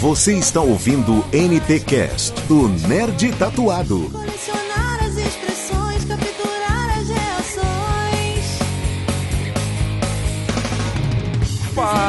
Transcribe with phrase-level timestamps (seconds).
[0.00, 4.10] Você está ouvindo NT Cast do Nerd Tatuado.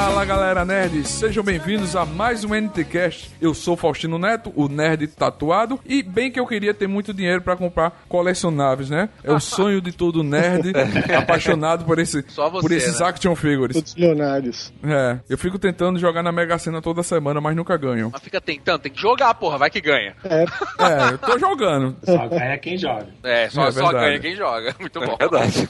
[0.01, 3.35] Fala galera nerds, sejam bem-vindos a mais um NTCast.
[3.39, 7.43] Eu sou Faustino Neto, o nerd tatuado, e bem que eu queria ter muito dinheiro
[7.43, 9.09] pra comprar colecionáveis, né?
[9.23, 10.73] É o sonho de todo nerd
[11.15, 13.05] apaixonado por, esse, Só você, por esses né?
[13.05, 13.75] action figures.
[13.75, 14.73] Todos milionários.
[14.83, 18.09] É, eu fico tentando jogar na Mega Sena toda semana, mas nunca ganho.
[18.11, 20.15] Mas fica tentando, tem que jogar, porra, vai que ganha.
[20.23, 21.95] É, É, eu tô jogando.
[22.03, 23.07] Só ganha quem joga.
[23.23, 24.75] É, só, É só ganha quem joga.
[24.81, 25.15] Muito bom.
[25.15, 25.67] verdade.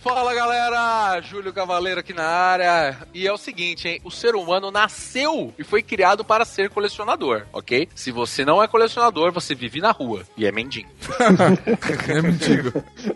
[0.00, 2.96] Fala galera, Júlio Cavaleiro aqui na área.
[3.12, 4.00] E é o seguinte, hein?
[4.04, 7.88] O ser humano nasceu e foi criado para ser colecionador, ok?
[7.94, 10.88] Se você não é colecionador, você vive na rua e é mendigo.
[12.08, 12.72] É mentira.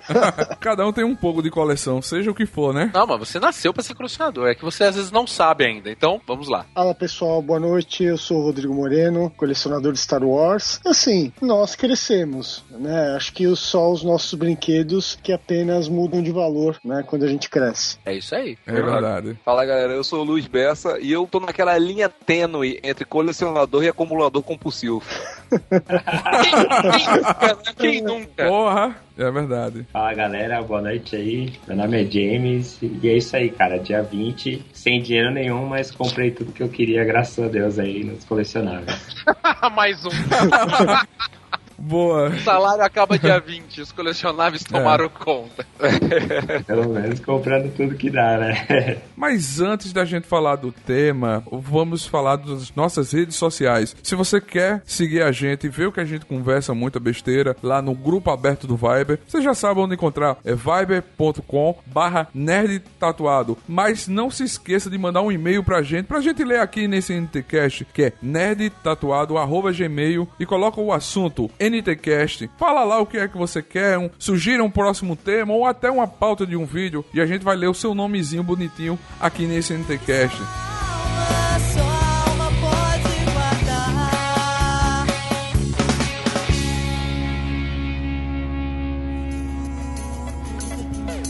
[0.60, 2.90] Cada um tem um pouco de coleção, seja o que for, né?
[2.94, 4.48] Não, mas você nasceu para ser colecionador.
[4.48, 5.90] É que você às vezes não sabe ainda.
[5.90, 6.66] Então, vamos lá.
[6.74, 8.04] Fala pessoal, boa noite.
[8.04, 10.80] Eu sou o Rodrigo Moreno, colecionador de Star Wars.
[10.84, 13.14] Assim, nós crescemos, né?
[13.16, 17.04] Acho que só os nossos brinquedos que apenas mudam de valor, né?
[17.06, 17.98] Quando a gente cresce.
[18.04, 18.56] É isso aí.
[18.66, 19.38] É verdade.
[19.44, 20.46] Fala galera, eu sou o Luiz
[21.00, 25.02] E eu tô naquela linha tênue entre colecionador e acumulador compulsivo.
[27.78, 28.46] Quem nunca?
[28.46, 29.86] Porra, é verdade.
[29.92, 31.52] Fala galera, boa noite aí.
[31.66, 33.78] Meu nome é James e é isso aí, cara.
[33.78, 38.04] Dia 20, sem dinheiro nenhum, mas comprei tudo que eu queria, graças a Deus, aí
[38.04, 38.98] nos colecionáveis.
[39.74, 40.10] Mais um.
[41.78, 42.30] Boa.
[42.30, 43.80] O salário acaba dia 20.
[43.80, 45.64] Os colecionáveis tomaram conta.
[46.66, 48.98] Pelo menos comprando tudo que dá, né?
[49.16, 53.94] Mas antes da gente falar do tema, vamos falar das nossas redes sociais.
[54.02, 57.56] Se você quer seguir a gente e ver o que a gente conversa muita besteira
[57.62, 60.36] lá no grupo aberto do Viber, você já sabe onde encontrar.
[60.44, 63.56] É viber.com barra nerd tatuado.
[63.68, 67.14] Mas não se esqueça de mandar um e-mail pra gente, pra gente ler aqui nesse
[67.14, 72.50] NTCast, que é nerdtatuado.gmail e coloca o assunto NTCast.
[72.58, 75.90] Fala lá o que é que você quer, um, sugira um próximo tema ou até
[75.90, 79.46] uma pauta de um vídeo e a gente vai ler o seu nomezinho bonitinho aqui
[79.46, 80.40] nesse NTCast.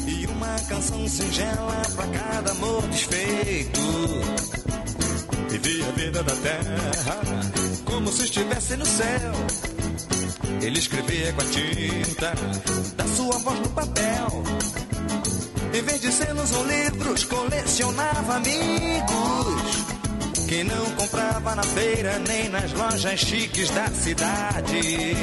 [0.07, 0.27] E
[0.69, 3.81] canção singela pra cada amor desfeito.
[5.49, 7.19] Vivi a vida da terra
[7.85, 9.78] como se estivesse no céu.
[10.63, 12.35] Ele escrevia com a tinta
[12.97, 14.43] da sua voz no papel.
[15.73, 19.89] Em vez de selos ou livros, colecionava amigos.
[20.49, 25.15] Que não comprava na feira nem nas lojas chiques da cidade,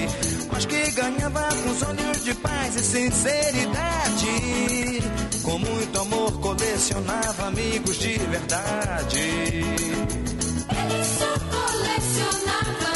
[0.52, 4.28] mas que ganhava com os olhos de paz e sinceridade.
[5.42, 9.64] Com muito amor colecionava amigos de verdade.
[11.18, 12.95] Só colecionava.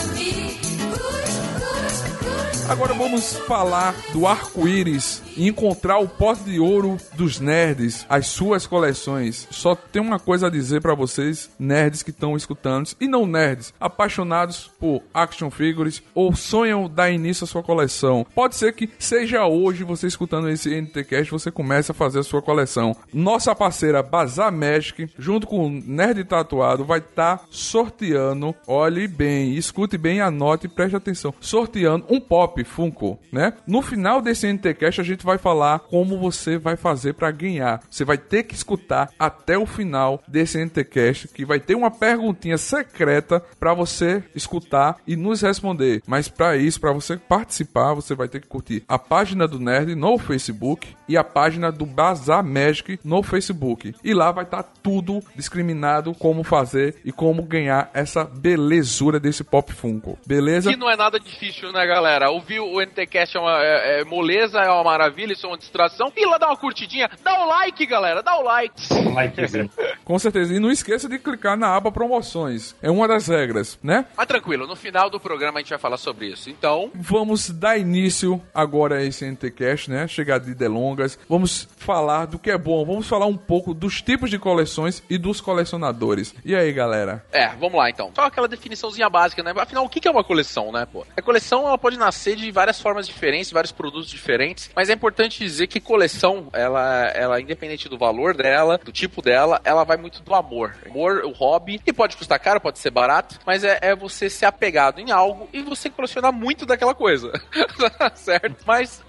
[2.70, 8.68] Agora vamos falar do arco-íris e encontrar o pote de ouro dos nerds, as suas
[8.68, 9.48] coleções.
[9.50, 13.74] Só tem uma coisa a dizer pra vocês, nerds que estão escutando, e não nerds,
[13.80, 18.24] apaixonados por action figures ou sonham dar início à sua coleção.
[18.36, 22.42] Pode ser que seja hoje, você escutando esse NTCast, você comece a fazer a sua
[22.42, 22.96] coleção.
[23.12, 29.98] Nossa parceira Bazar Magic, junto com o Nerd Tatuado, vai estar sorteando, olhe bem, escute
[29.98, 33.54] bem, anote e preste atenção, sorteando um pop Funko, né?
[33.66, 37.82] No final desse NTCast a gente vai falar como você vai fazer pra ganhar.
[37.90, 42.58] Você vai ter que escutar até o final desse NTCast que vai ter uma perguntinha
[42.58, 46.02] secreta pra você escutar e nos responder.
[46.08, 49.96] Mas pra isso, pra você participar, você vai ter que curtir a página do Nerd
[49.96, 53.94] no Facebook e a página do Bazar Magic no Facebook.
[54.04, 59.74] E lá vai estar tudo discriminado como fazer e como ganhar essa belezura desse Pop
[59.74, 60.18] Funko.
[60.26, 60.72] Beleza?
[60.72, 62.32] Que não é nada difícil, né, galera?
[62.50, 66.12] Ouvir o NTCast é uma é, é moleza, é uma maravilha, isso é uma distração.
[66.18, 68.92] E lá dá uma curtidinha, dá o like, galera, dá o like.
[68.92, 69.70] Um likezinho.
[70.04, 70.56] Com certeza.
[70.56, 72.76] E não esqueça de clicar na aba promoções.
[72.82, 74.06] É uma das regras, né?
[74.18, 76.50] Mas tranquilo, no final do programa a gente vai falar sobre isso.
[76.50, 80.08] Então, Vamos dar início agora a esse NTCast, né?
[80.08, 81.20] Chegar de delongas.
[81.30, 82.84] Vamos falar do que é bom.
[82.84, 86.34] Vamos falar um pouco dos tipos de coleções e dos colecionadores.
[86.44, 87.24] E aí, galera?
[87.32, 88.12] é, vamos lá então.
[88.16, 89.54] Só aquela definiçãozinha básica, né?
[89.56, 91.06] Afinal, o que que é uma coleção, né, pô?
[91.16, 95.40] A coleção ela pode nascer de várias formas diferentes, vários produtos diferentes, mas é importante
[95.40, 100.22] dizer que coleção, ela, ela, independente do valor dela, do tipo dela, ela vai muito
[100.22, 100.76] do amor.
[100.86, 104.46] Amor, o hobby, e pode custar caro, pode ser barato, mas é, é você ser
[104.46, 107.32] apegado em algo e você colecionar muito daquela coisa.
[108.16, 108.64] certo?
[108.66, 109.02] Mas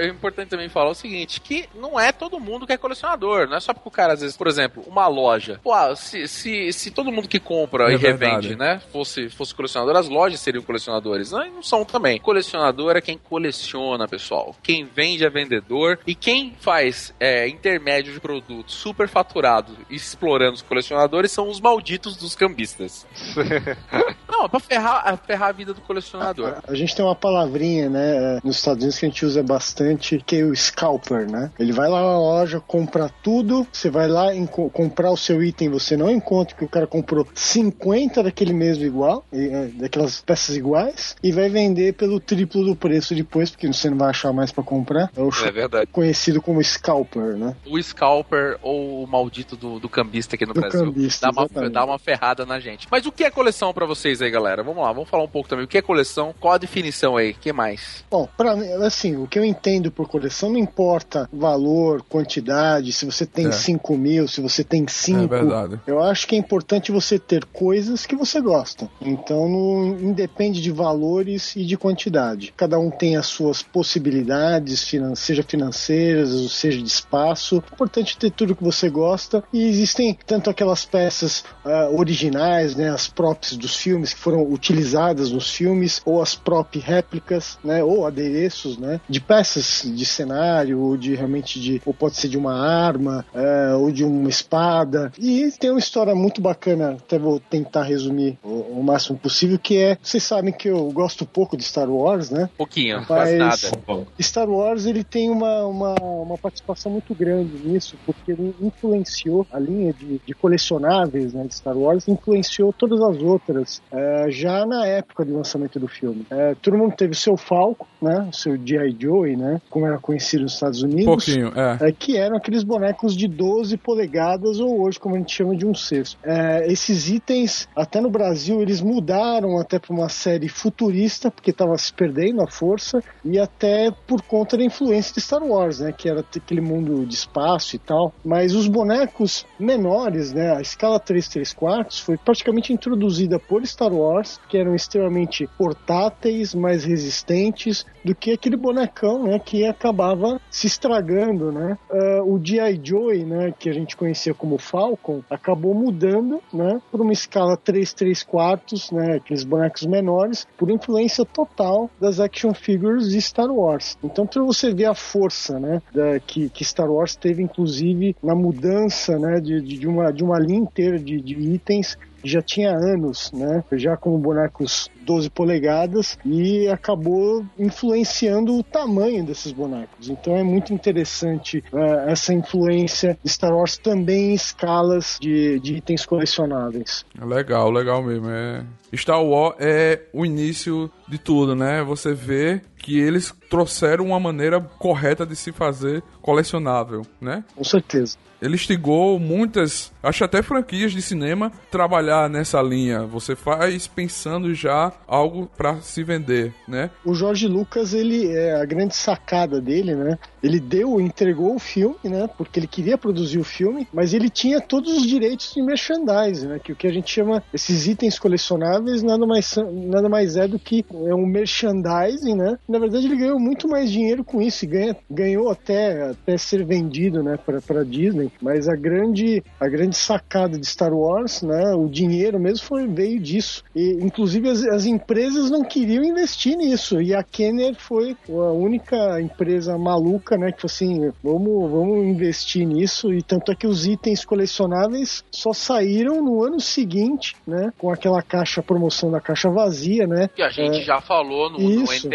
[0.00, 3.48] é importante também falar o seguinte: que não é todo mundo que é colecionador.
[3.48, 5.60] Não é só porque o cara, às vezes, por exemplo, uma loja.
[5.62, 8.56] Pô, ah, se, se, se todo mundo que compra É e revende, verdade.
[8.56, 11.30] né, fosse, fosse colecionador, as lojas seriam colecionadores.
[11.30, 12.18] Não, e não são também.
[12.20, 12.65] Colecionador
[12.96, 14.54] é quem coleciona, pessoal.
[14.62, 15.98] Quem vende é vendedor.
[16.06, 22.16] E quem faz é, intermédio de produtos super faturados explorando os colecionadores são os malditos
[22.16, 23.06] dos cambistas.
[24.28, 26.56] não, é pra ferrar, é ferrar a vida do colecionador.
[26.66, 30.36] A gente tem uma palavrinha, né, nos Estados Unidos que a gente usa bastante, que
[30.36, 31.50] é o scalper, né?
[31.58, 34.26] Ele vai lá na loja, compra tudo, você vai lá
[34.72, 39.24] comprar o seu item, você não encontra que o cara comprou 50 daquele mesmo igual,
[39.32, 43.90] e, é, daquelas peças iguais, e vai vender pelo triplo do preço depois, porque você
[43.90, 45.10] não vai achar mais pra comprar.
[45.16, 45.86] É o É verdade.
[45.92, 47.54] conhecido como scalper, né?
[47.66, 50.84] o scalper ou o maldito do, do cambista aqui no Do Brasil.
[50.84, 52.86] cambista, dá, uma, dá uma ferrada na gente.
[52.90, 54.62] Mas o que é coleção pra vocês aí, galera?
[54.62, 55.64] Vamos lá, vamos falar um pouco também.
[55.64, 56.34] O que é coleção?
[56.38, 57.30] Qual a definição aí?
[57.32, 58.04] O que mais?
[58.10, 63.04] Bom, para mim, assim, o que eu entendo por coleção não importa valor, quantidade, se
[63.04, 63.52] você tem É.
[63.52, 65.20] 5 mil, se você tem 5.
[65.20, 65.80] É verdade.
[65.86, 68.88] Eu acho que é importante você ter coisas que você gosta.
[69.00, 72.45] Então, não independe de valores e de quantidade.
[72.56, 77.56] Cada um tem as suas possibilidades, seja financeiras, ou seja de espaço.
[77.56, 79.42] É importante ter tudo que você gosta.
[79.52, 85.30] E existem tanto aquelas peças ah, originais, né, as props dos filmes que foram utilizadas
[85.30, 90.96] nos filmes, ou as prop réplicas, né, ou adereços, né, de peças de cenário, ou
[90.96, 95.12] de realmente de, ou pode ser de uma arma, eh, ou de uma espada.
[95.18, 99.76] E tem uma história muito bacana, até vou tentar resumir o, o máximo possível, que
[99.76, 102.35] é, vocês sabem que eu gosto pouco de Star Wars, né?
[102.56, 103.82] Pouquinho, quase Mas- nada.
[103.86, 109.46] Bom, Star Wars ele tem uma, uma, uma participação muito grande nisso, porque ele influenciou
[109.52, 114.66] a linha de, de colecionáveis né, de Star Wars, influenciou todas as outras eh, já
[114.66, 116.26] na época do lançamento do filme.
[116.30, 118.96] Eh, todo mundo teve o seu Falco, né, o seu G.I.
[118.98, 121.04] Joe, né, como era conhecido nos Estados Unidos.
[121.04, 121.88] Pouquinho, é.
[121.88, 125.66] É, que eram aqueles bonecos de 12 polegadas, ou hoje, como a gente chama de
[125.66, 126.18] um sexto.
[126.24, 131.76] É, esses itens, até no Brasil, eles mudaram até para uma série futurista, porque estava
[131.78, 135.92] se perdendo a força, e até por conta da influência de Star Wars, né?
[135.92, 138.12] Que era aquele mundo de espaço e tal.
[138.24, 140.56] Mas os bonecos menores, né?
[140.56, 146.54] A escala 3 3 quartos foi praticamente introduzida por Star Wars, que eram extremamente portáteis,
[146.54, 149.38] mais resistentes do que aquele bonecão, né?
[149.38, 151.76] Que acabava se estragando, né?
[151.90, 152.80] Ah, o G.I.
[152.82, 153.52] Joe, né?
[153.58, 156.80] Que a gente conhecia como Falcon, acabou mudando, né?
[156.90, 159.16] Por uma escala 3 3 quartos, né?
[159.16, 163.96] Aqueles bonecos menores, por influência total das action figures de Star Wars.
[164.02, 165.82] Então, para você ver a força, né?
[165.92, 169.40] Da, que, que Star Wars teve, inclusive, na mudança, né?
[169.40, 171.96] De, de, uma, de uma linha inteira de, de itens
[172.26, 173.62] já tinha anos, né?
[173.72, 180.08] Já como bonecos 12 polegadas e acabou influenciando o tamanho desses bonecos.
[180.08, 185.76] Então é muito interessante eh, essa influência de Star Wars também em escalas de, de
[185.76, 187.04] itens colecionáveis.
[187.20, 188.28] Legal, legal mesmo.
[188.28, 188.64] É...
[188.94, 191.82] Star Wars é o início de tudo, né?
[191.84, 197.42] Você vê que eles trouxeram uma maneira correta de se fazer colecionável, né?
[197.56, 198.16] Com certeza.
[198.40, 203.04] Ele instigou muitas, acho até franquias de cinema trabalhar nessa linha.
[203.06, 206.90] Você faz pensando já algo para se vender, né?
[207.04, 210.18] O Jorge Lucas, ele é a grande sacada dele, né?
[210.42, 212.28] Ele deu, entregou o filme, né?
[212.36, 216.60] Porque ele queria produzir o filme, mas ele tinha todos os direitos de merchandising, né?
[216.62, 220.58] Que o que a gente chama esses itens colecionáveis nada mais nada mais é do
[220.58, 222.58] que é um merchandising, né?
[222.76, 226.62] Na verdade, ele ganhou muito mais dinheiro com isso e ganha, ganhou até até ser
[226.62, 227.38] vendido, né?
[227.38, 228.30] Para Disney.
[228.40, 231.74] Mas a grande a grande sacada de Star Wars, né?
[231.74, 233.64] O dinheiro mesmo foi veio disso.
[233.74, 239.20] E inclusive as, as empresas não queriam investir nisso e a Kenner foi a única
[239.22, 240.52] empresa maluca, né?
[240.52, 245.54] Que falou assim, vamos vamos investir nisso e tanto é que os itens colecionáveis só
[245.54, 247.72] saíram no ano seguinte, né?
[247.78, 250.28] Com aquela caixa promoção da caixa vazia, né?
[250.28, 250.82] Que a gente É.
[250.82, 252.08] já falou no, no Isso.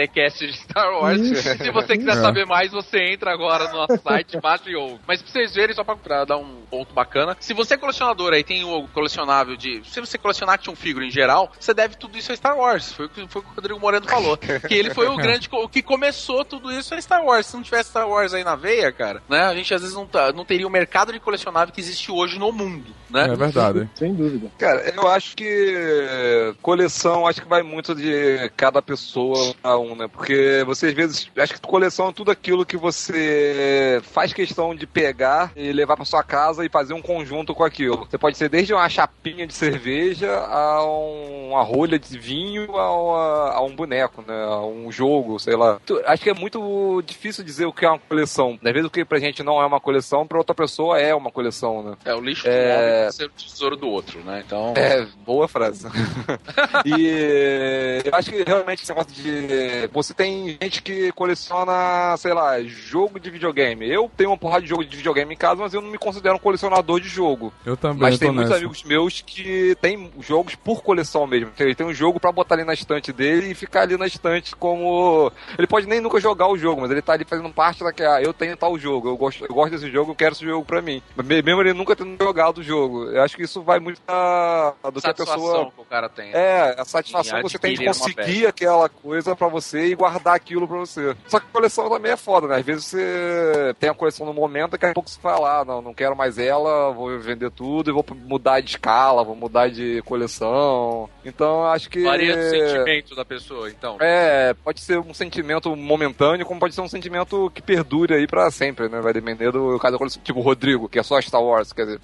[0.51, 1.21] De Star Wars.
[1.57, 2.21] Se você quiser É.
[2.21, 4.99] saber mais, você entra agora no nosso site, baixa e ouve.
[5.07, 8.33] Mas pra vocês verem, só pra, pra dar um ponto bacana, se você é colecionador
[8.33, 9.81] aí, tem o colecionável de...
[9.85, 12.93] Se você colecionar action figure em geral, você deve tudo isso a Star Wars.
[12.93, 14.37] Foi o que, foi o que o Rodrigo Moreno falou.
[14.37, 15.47] que ele foi o grande...
[15.51, 17.45] O que começou tudo isso é Star Wars.
[17.47, 19.41] Se não tivesse Star Wars aí na veia, cara, né?
[19.41, 22.37] A gente às vezes não, tá- não teria o mercado de colecionável que existe hoje
[22.39, 23.25] no mundo, né?
[23.31, 23.89] É verdade.
[23.95, 24.49] Sem dúvida.
[24.57, 30.07] Cara, eu acho que coleção acho que vai muito de cada pessoa a um, né?
[30.11, 34.73] Porque Porque você às vezes acho que coleção é tudo aquilo que você faz questão
[34.75, 38.07] de pegar e levar pra sua casa e fazer um conjunto com aquilo.
[38.09, 42.91] Você pode ser desde uma chapinha de cerveja a um- uma rolha de vinho a,
[42.95, 44.43] uma- a um boneco, né?
[44.43, 45.79] A um jogo, sei lá.
[46.05, 48.57] Acho que é muito difícil dizer o que é uma coleção.
[48.63, 51.31] Às vezes o que pra gente não é uma coleção, pra outra pessoa é uma
[51.31, 51.95] coleção, né?
[52.05, 53.09] É, o lixo É.
[53.09, 54.43] do homem o tesouro do outro, né?
[54.45, 54.73] Então.
[54.75, 55.87] É, boa frase.
[56.85, 59.87] e eu acho que realmente esse negócio de.
[59.91, 63.89] Você tem gente que coleciona, sei lá, jogo de videogame.
[63.89, 66.35] Eu tenho uma porrada de jogo de videogame em casa, mas eu não me considero
[66.35, 67.51] um colecionador de jogo.
[67.65, 68.59] Eu também Mas tô tem muitos nessa.
[68.61, 71.51] amigos meus que tem jogos por coleção mesmo.
[71.59, 74.55] Ele tem um jogo pra botar ali na estante dele e ficar ali na estante
[74.55, 75.31] como.
[75.57, 78.17] Ele pode nem nunca jogar o jogo, mas ele tá ali fazendo parte daquela.
[78.17, 80.65] Ah, eu tenho tal jogo, eu gosto, eu gosto desse jogo, eu quero esse jogo
[80.65, 81.01] pra mim.
[81.23, 83.05] Mesmo ele nunca tendo jogado o jogo.
[83.05, 85.71] Eu acho que isso vai muito da, do que a satisfação pessoa.
[85.71, 86.31] que o cara tem.
[86.33, 90.67] É, a satisfação que você tem de conseguir aquela coisa pra você e guardar aquilo
[90.67, 91.15] pra você.
[91.27, 92.57] Só que a coleção também é foda, né?
[92.57, 95.81] Às vezes você tem a coleção no momento, daqui a pouco você fala, ah, não,
[95.81, 100.01] não quero mais ela, vou vender tudo e vou mudar de escala, vou mudar de
[100.03, 101.09] coleção.
[101.23, 102.03] Então acho que.
[102.03, 103.97] Varia do sentimento da pessoa, então.
[103.99, 108.49] É, pode ser um sentimento momentâneo, como pode ser um sentimento que perdure aí pra
[108.51, 108.99] sempre, né?
[109.01, 110.21] Vai depender do caso da coleção.
[110.23, 111.99] Tipo o Rodrigo, que é só Star Wars, quer dizer,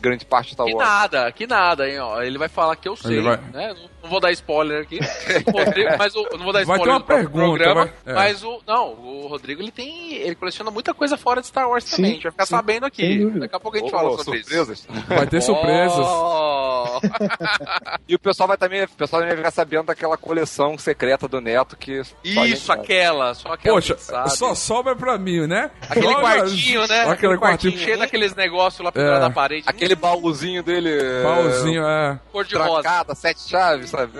[0.00, 0.88] grande parte Star Que Wars.
[0.88, 2.20] nada, que nada, hein, ó.
[2.22, 3.74] Ele vai falar que eu sei, vai- né?
[3.74, 4.98] Não, não vou dar spoiler aqui.
[5.46, 8.14] O Rodrigo, mas o, não vou dar Vai spoiler ter uma pergunta, programa, vai- é.
[8.14, 11.84] mas o não, o Rodrigo ele tem, ele coleciona muita coisa fora de Star Wars
[11.84, 12.10] Sim, também.
[12.10, 13.24] A gente vai ficar sim, sabendo aqui.
[13.38, 14.78] Daqui a pouco a gente Ô, fala sobre surpresas.
[14.80, 14.88] isso.
[15.08, 15.98] Vai ter surpresas.
[16.06, 17.00] Oh!
[18.08, 21.40] E o pessoal vai também, o pessoal também vai ficar sabendo daquela coleção secreta do
[21.40, 23.76] Neto que Isso, aquela, só aquela.
[23.76, 23.96] Poxa,
[24.28, 25.70] só sobra pra mim, né?
[25.88, 27.02] Aquele quartinho, né?
[27.04, 27.78] Aquele quartinho.
[27.78, 29.28] cheio daqueles negócios lá pendurados É.
[29.28, 29.64] na parede.
[29.66, 30.90] Aquele baúzinho dele.
[31.22, 32.18] Baúzinho, é.
[32.32, 33.04] cor de rosa.
[33.14, 34.12] Sete chaves, sabe?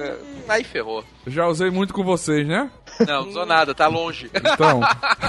[0.49, 1.05] Aí ferrou.
[1.27, 2.71] Já usei muito com vocês, né?
[3.07, 4.31] Não, não usou nada, tá longe.
[4.35, 4.81] Então.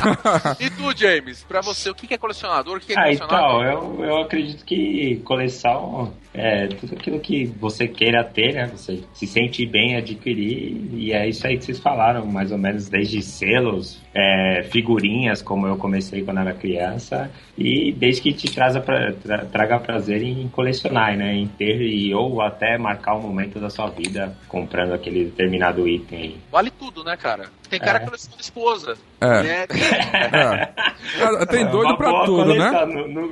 [0.60, 1.44] e tu, James?
[1.44, 2.78] Pra você, o que que é colecionador?
[2.78, 3.40] O que é Ah, colecionador?
[3.40, 8.68] então, eu, eu acredito que coleção é tudo aquilo que você queira ter, né?
[8.68, 12.90] Você se sente bem adquirir, e é isso aí que vocês falaram, mais ou menos
[12.90, 18.80] desde selos, é, figurinhas, como eu comecei quando era criança, e desde que te traza
[18.80, 21.34] pra, tra- traga prazer em colecionar, né?
[21.36, 26.36] Em ter e, ou até marcar um momento da sua vida comprando aquele determinado item.
[26.52, 27.46] Vale tudo, né, cara?
[27.72, 28.00] Tem cara É.
[28.02, 28.98] que coleciona esposa.
[29.20, 29.44] É.
[29.44, 29.68] Né?
[31.42, 31.46] é.
[31.48, 32.72] Tem doido Uma pra tudo, né?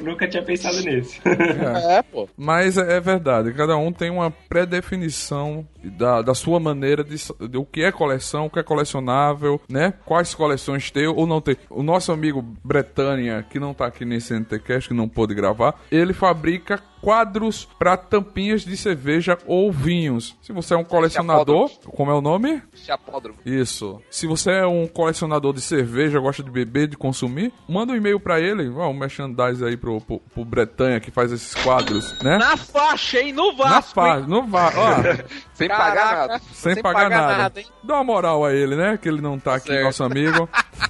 [0.01, 1.19] Nunca tinha pensado nisso.
[1.25, 1.97] É.
[1.97, 2.27] É, pô.
[2.35, 7.15] Mas é é verdade, cada um tem uma pré-definição da, da sua maneira de,
[7.49, 9.93] de o que é coleção, o que é colecionável, né?
[10.05, 11.57] Quais coleções ter ou não ter.
[11.69, 16.13] O nosso amigo Bretânia, que não tá aqui nesse NTCast, que não pôde gravar, ele
[16.13, 20.35] fabrica quadros para tampinhas de cerveja ou vinhos.
[20.41, 22.61] Se você é um colecionador, como é o nome?
[22.75, 23.37] Chapódromo.
[23.45, 24.01] Isso.
[24.09, 28.19] Se você é um colecionador de cerveja, gosta de beber, de consumir, manda um e-mail
[28.19, 32.37] pra ele, ó, um merchandise aí pro, pro, pro Bretanha que faz esses quadros, né?
[32.37, 33.33] Na faixa, hein?
[33.33, 35.89] No Vasco, Na não vá, ó, Sem Caraca.
[35.89, 36.41] pagar nada.
[36.53, 37.37] sem, Sem pagar, pagar nada.
[37.37, 37.65] nada, hein?
[37.83, 38.97] Dá uma moral a ele, né?
[38.97, 39.83] Que ele não tá aqui, certo.
[39.83, 40.47] nosso amigo.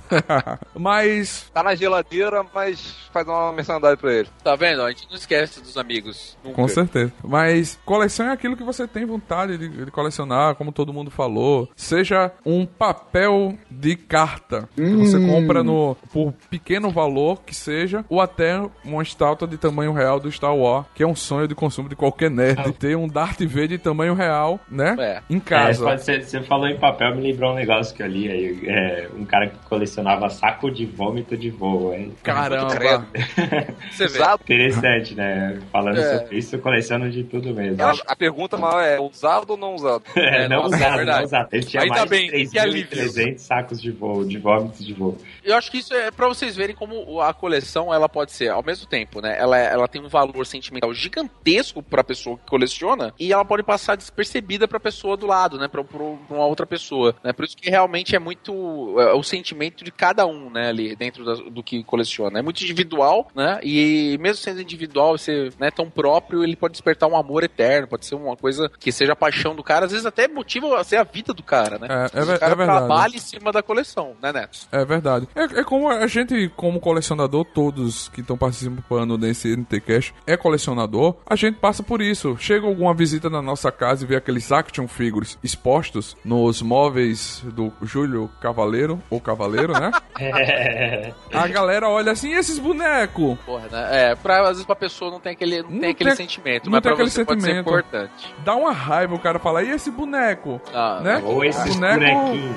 [0.77, 4.29] Mas, Tá na geladeira, mas faz uma merchandise pra ele.
[4.43, 4.81] Tá vendo?
[4.83, 5.98] A gente não esquece dos amigos.
[6.43, 6.55] Nunca.
[6.55, 7.13] com certeza.
[7.23, 11.69] Mas coleção é aquilo que você tem vontade de, de colecionar, como todo mundo falou.
[11.75, 18.21] Seja um papel de carta que você compra no por pequeno valor que seja, ou
[18.21, 21.89] até uma estátua de tamanho real do Star Wars, que é um sonho de consumo
[21.89, 24.95] de qualquer nerd, ter um Darth Vader de tamanho real, né?
[24.99, 25.21] É.
[25.29, 25.83] Em É, casa.
[25.83, 28.59] pode ser- você falou em papel, me lembrou um negócio que eu li aí.
[28.67, 31.93] É, um cara que colecionava saco de vômito de voo.
[31.93, 32.13] hein?
[32.23, 33.05] Caramba.
[33.91, 34.19] Você vê.
[34.41, 35.59] Interessante, né?
[35.93, 36.19] Falando É.
[36.19, 37.81] sobre isso, coleciono de tudo mesmo.
[37.83, 40.03] a, a pergunta maior é usado ou não usado?
[40.15, 41.17] É, não nossa, é usado, verdade.
[41.19, 41.49] não usado.
[41.51, 42.97] Ele tinha Ainda mais bem, de que alívio.
[42.97, 45.17] 3.300 sacos de voo, de vômitos de voo.
[45.43, 48.63] Eu acho que isso é pra vocês verem como a coleção ela pode ser ao
[48.63, 49.35] mesmo tempo, né?
[49.39, 53.95] Ela, ela tem um valor sentimental gigantesco pra pessoa que coleciona e ela pode passar
[53.95, 55.67] despercebida pra pessoa do lado, né?
[55.67, 57.33] Pra, pra uma outra pessoa, né?
[57.33, 60.69] Por isso que realmente é muito é, o sentimento de cada um, né?
[60.69, 62.39] Ali dentro da- do que coleciona.
[62.39, 63.59] É muito individual, né?
[63.63, 68.05] E mesmo sendo individual, ser né, tão próprio, ele pode despertar um amor eterno, pode
[68.05, 70.97] ser uma coisa que seja a paixão do cara, às vezes até motiva a ser
[70.97, 71.87] a vida do cara, né?
[72.13, 72.79] É, é o ver- cara é verdade.
[72.79, 74.59] trabalha em cima da coleção, né, Neto?
[74.71, 75.27] É verdade.
[75.33, 81.15] É, é como a gente, como colecionador, todos que estão participando desse NTCast, é colecionador,
[81.25, 82.35] a gente passa por isso.
[82.37, 87.71] Chega alguma visita na nossa casa e vê aqueles action figures expostos nos móveis do
[87.81, 89.91] Júlio Cavaleiro, ou Cavaleiro, né?
[90.19, 93.37] É, A galera olha assim, e esses bonecos?
[93.45, 93.87] Porra, né?
[94.11, 96.71] É, pra, às vezes pra pessoa não tem aquele, não tem aquele tem, sentimento, não
[96.71, 97.35] mas tem pra aquele você sentimento.
[97.35, 98.35] pode ser importante.
[98.43, 100.59] Dá uma raiva o cara falar, e esse boneco?
[100.73, 101.21] Ah, né?
[101.23, 101.99] Ou esse boneco...
[101.99, 102.55] bonequinho.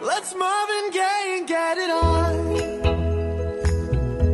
[0.00, 2.52] Let's and get it on.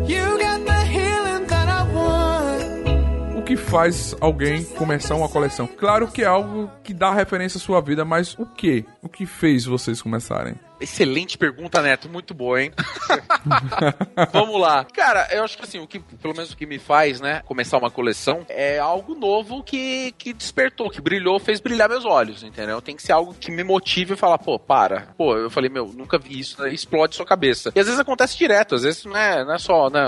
[0.07, 3.39] You got the healing that I want.
[3.39, 5.67] O que faz alguém começar uma coleção?
[5.67, 8.85] Claro que é algo que dá referência à sua vida, mas o que?
[9.03, 10.55] O que fez vocês começarem?
[10.81, 12.09] Excelente pergunta, Neto.
[12.09, 12.73] Muito boa, hein?
[14.33, 14.85] Vamos lá.
[14.85, 17.79] Cara, eu acho que assim, o que, pelo menos o que me faz, né, começar
[17.79, 22.81] uma coleção é algo novo que, que despertou, que brilhou, fez brilhar meus olhos, entendeu?
[22.81, 25.09] Tem que ser algo que me motive e falar, pô, para.
[25.17, 26.73] Pô, eu falei, meu, nunca vi isso, né?
[26.73, 27.73] explode sua cabeça.
[27.75, 30.01] E às vezes acontece direto, às vezes não é, não é só, né?